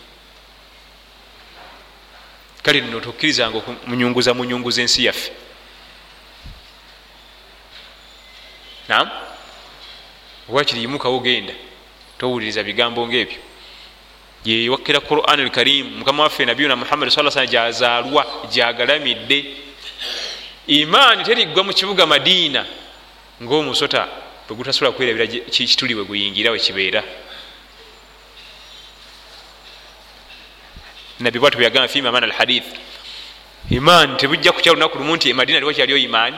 [2.63, 5.31] Kale nno tukkirizanga munyunguza munyunguza ensi yaffe.
[8.87, 9.09] Nam
[10.49, 11.53] wakiriyimukawo genda
[12.17, 13.37] towuliriza bigambo ngaebyo
[14.45, 19.45] yewakkira quran alkarim mukama waffe nabiyuna muhammad sa sala gyazaalwa gyagalamidde.
[20.67, 22.65] Imaani teriggwa mu kibuga madiina
[23.43, 24.07] ngaomusota
[24.47, 27.03] bwegutasobola kwerabira kituli bwe guyingira wekibeera
[31.19, 32.65] nabi bwatu bweyagamba fima mana alhadith
[33.69, 36.37] imaani tebujja kukya lunaku lumu nti emadina liwakyaliyo imaani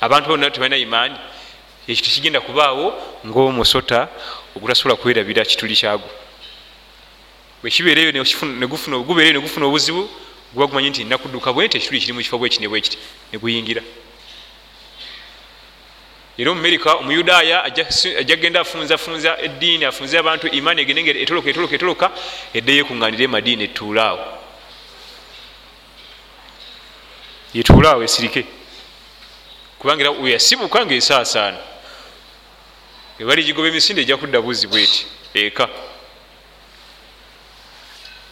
[0.00, 1.16] abantu bonna tebalina imaani?
[1.88, 2.94] Ekyo tekigenda kubaawo
[3.26, 4.08] ngaomusota
[4.56, 6.10] ogutasobola kwerabira kituli kyagwo
[7.62, 8.12] bwekibeereyo
[9.06, 10.10] gubeereyo negufuna obuzibu
[10.52, 12.98] guba gumanyi nti nakudduka bwe nti ekituli kiri mukifo bwekine bwekiti
[13.32, 13.82] neguyingira
[16.38, 22.10] era omumerika omuyudaaya ajja genda afunzafunza eddiini afunze abantu imaani egende ngeri etoloka etoloka etoloka
[22.54, 24.24] eddeyo ekuŋŋanire emadiini etuulaawo.
[27.54, 28.46] Yetuulaawo esirike.
[29.78, 31.58] Kubanga era weyasibuka ngaesaasaana
[33.20, 35.68] ebali gigoba emisinde ejja kudda buzi bweti eka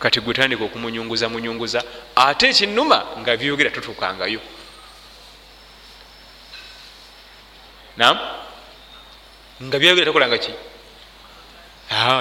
[0.01, 1.84] kati gwetandika okumunyunguza munyunguza.
[2.16, 4.40] Ate ekinuma nga byogera totuukangayo
[7.96, 8.16] nam
[9.62, 10.53] nga byogera takolanga ki?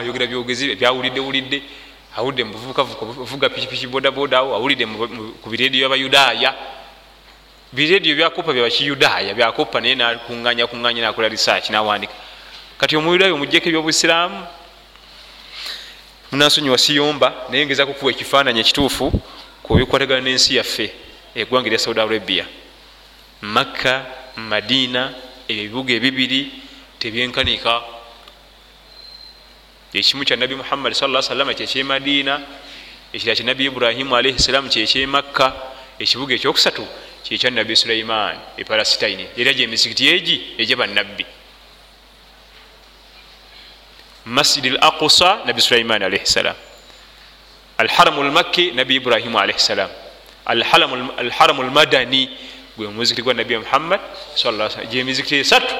[0.06, 1.60] Yogera byogezi byawulidde wulidde.
[2.18, 4.86] Awulidde muvuga pikipiki bodabodawo awulidde
[5.42, 6.52] ku birediyo byabayudaaya
[7.72, 12.14] birediyo byakopa byabakiyudaaya byakopa naye nakuŋanya kuŋanya nakola research nawandika
[12.82, 14.42] kati omuyudaaya omujjeko ebyobusiraamu
[16.32, 19.12] munasonyiwa siyomba naye ngezaku kuwa ekifaananyi ekituufu
[19.64, 20.94] kubikwatagana n'ensi yaffe
[21.36, 22.46] eggwanga erya saudi arabia.
[23.42, 24.06] Makka
[24.36, 25.14] madiina
[25.48, 26.42] ebyo ebibuga ebibiri
[27.00, 27.82] tebyenkanika
[29.94, 32.42] ekimu kya nabi muhammadi sa salama kyekyemadiina
[33.14, 35.54] ekira kya nabi ibrahimu alaihi salaamu kyekyemakka
[36.00, 36.86] ekibuga ekyokusatu
[37.24, 41.26] kyekya nabi sulaiman epalestine era gyemizikiti egi egyabannabbi
[44.26, 46.56] masjid al aqsa nabi sulaiman alaihi salam.
[47.78, 49.90] Alharamu lmakki nabi ibrahimu alaihi salam.
[50.46, 52.30] Alharamu lmadani
[52.78, 54.00] gwe muzikiti gwa nabi muhammad
[54.90, 55.76] gyemizikiti esatu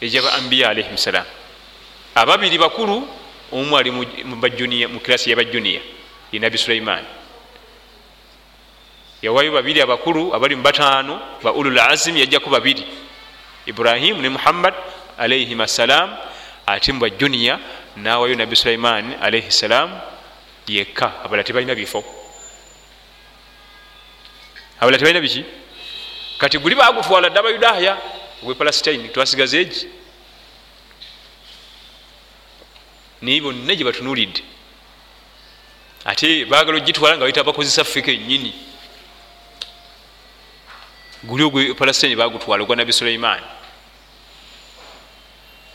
[0.00, 1.24] egyaba ambiya alaihim salam.
[2.14, 3.06] Ababiri bakulu
[3.52, 5.80] omu ali mu kirasi yabajuniya
[6.32, 7.04] ye nabi sulaiman.
[9.22, 12.84] Yawayo babiri abakulu abali mubataano ba ulul azim yajjaku babiri
[13.66, 14.74] ibrahimu ne muhammad
[15.16, 16.12] alaihim assalam
[16.66, 17.58] ate mubajuniya
[17.96, 20.00] nawayo nabi sulaiman alaihi salam
[20.66, 21.24] yekka.
[21.24, 22.04] Abala tebalina bifo.
[24.80, 25.44] Abala tebalina biki?
[26.38, 27.98] Kati guli bagutwala dde abayudaaya
[28.42, 29.88] ogwe palestine twasigaza egi
[33.22, 34.42] naye bonna gye batunulidde
[36.04, 38.52] ate bagala ogitwala nga bayita bakozesa feka enyini
[41.24, 43.40] guli ogwe palestine bagutwala ogwa nabi sulaiman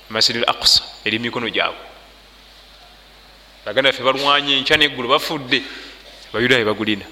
[0.10, 1.86] masjid al aqsa eri mumikono gyabwe.
[3.66, 5.62] Baganda baffe balwanye enkya neggulu bafudde
[6.32, 7.06] abayudaaya bagulina.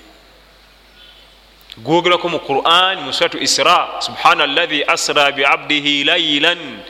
[1.77, 6.81] Gwogerako mu quran mu suratu isra subhana allahi asra biabdihi lailan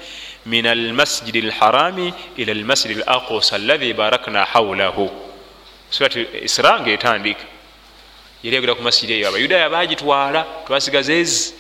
[0.45, 5.11] min almasjidi alharami ila almasjidi alaqsa allahi barakna haulahu
[5.91, 7.43] suratu isra ngaetandika
[8.43, 11.53] yali yagera ku masjidi eyo abayudaaya bagitwala twasigaza ezi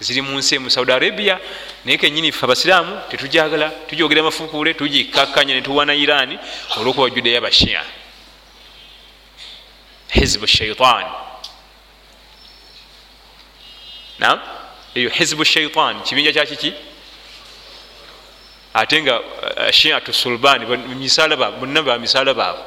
[0.00, 1.40] ziri mu nsi mu saudi arabia
[1.84, 6.38] naye kenyini fe abasiraamu tetujagala tujogera amafukuule tugikakkanya netuwana irani
[6.76, 7.84] olwokuba judeya bashia
[10.08, 11.04] hizbu shaitan
[14.18, 14.38] nam
[14.94, 16.72] eyo hizbu shaitan kibinja kyakiki
[18.74, 20.66] ate nga uh, shiatu sulbani
[21.60, 22.64] bonna ba misalaba abo.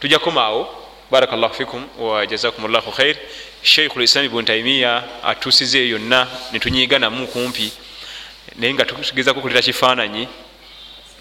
[0.00, 0.68] Tujja kukomaawo
[1.10, 3.16] barakallahu fikum wajazakum llahu khair
[3.64, 7.72] sheikhu lislam ibuni taimiya atusize eyo yonna netunyiga namu kumpi
[8.56, 10.28] naye nga tugezako kuleta kifaananyi.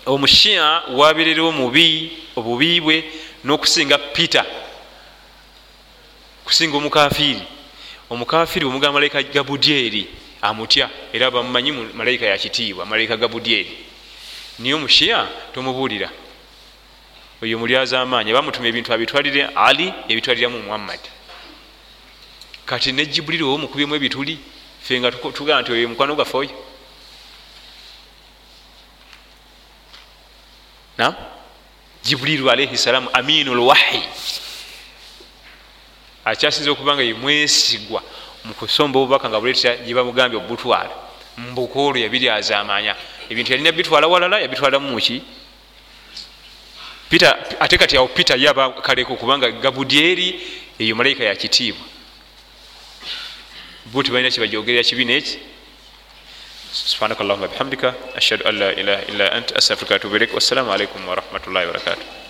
[0.05, 3.03] Omushiya wabererewo mubi obubi bwe
[3.43, 4.45] n'okusinga peter
[6.45, 7.41] kusinga omukafiri
[8.09, 10.07] omukafiri omugamba malayika gabudyeri
[10.41, 13.77] amutya era bamumanyi malayika yakitiibwa malayika gabudyeri
[14.59, 16.09] niye omushiya tomubuulira.
[17.41, 20.99] Oyo mulyaza amaanyi bamutuma ebintu abitwalire ali ebitwaliramu muhammad
[22.65, 24.39] kati ne jibuliri owo mukubyemu ebituli
[24.81, 26.55] fe nga tugamba nti oyo mukwano gwaffe oyo.
[30.97, 31.15] Nam
[32.03, 34.03] jibuliru alaihi salaamu aminu lwahi
[36.25, 38.03] akyasinza okuba nga yemwesigwa
[38.45, 40.93] mukusomba obubaka nga buletera gyebamugambye obutwala.
[41.37, 42.95] Mbuka olwo yabiryaza amaanya
[43.29, 45.23] ebintu yalina bitwala walala yabitwalamu muki
[47.59, 50.41] ate kati awo peter yaba kaleko kubanga gabudyeri
[50.79, 51.92] eyo malayika yakitiibwa
[53.91, 55.39] bo tebalina kyebajogerera kibi neki
[56.71, 57.93] subhanak allahuma bihamdika.
[58.15, 59.51] Ashhadu an la ilaha illa ant.
[59.55, 62.22] Astafirika watubu ilaik wassalamu alaikum warahmatullahi wabarakatuh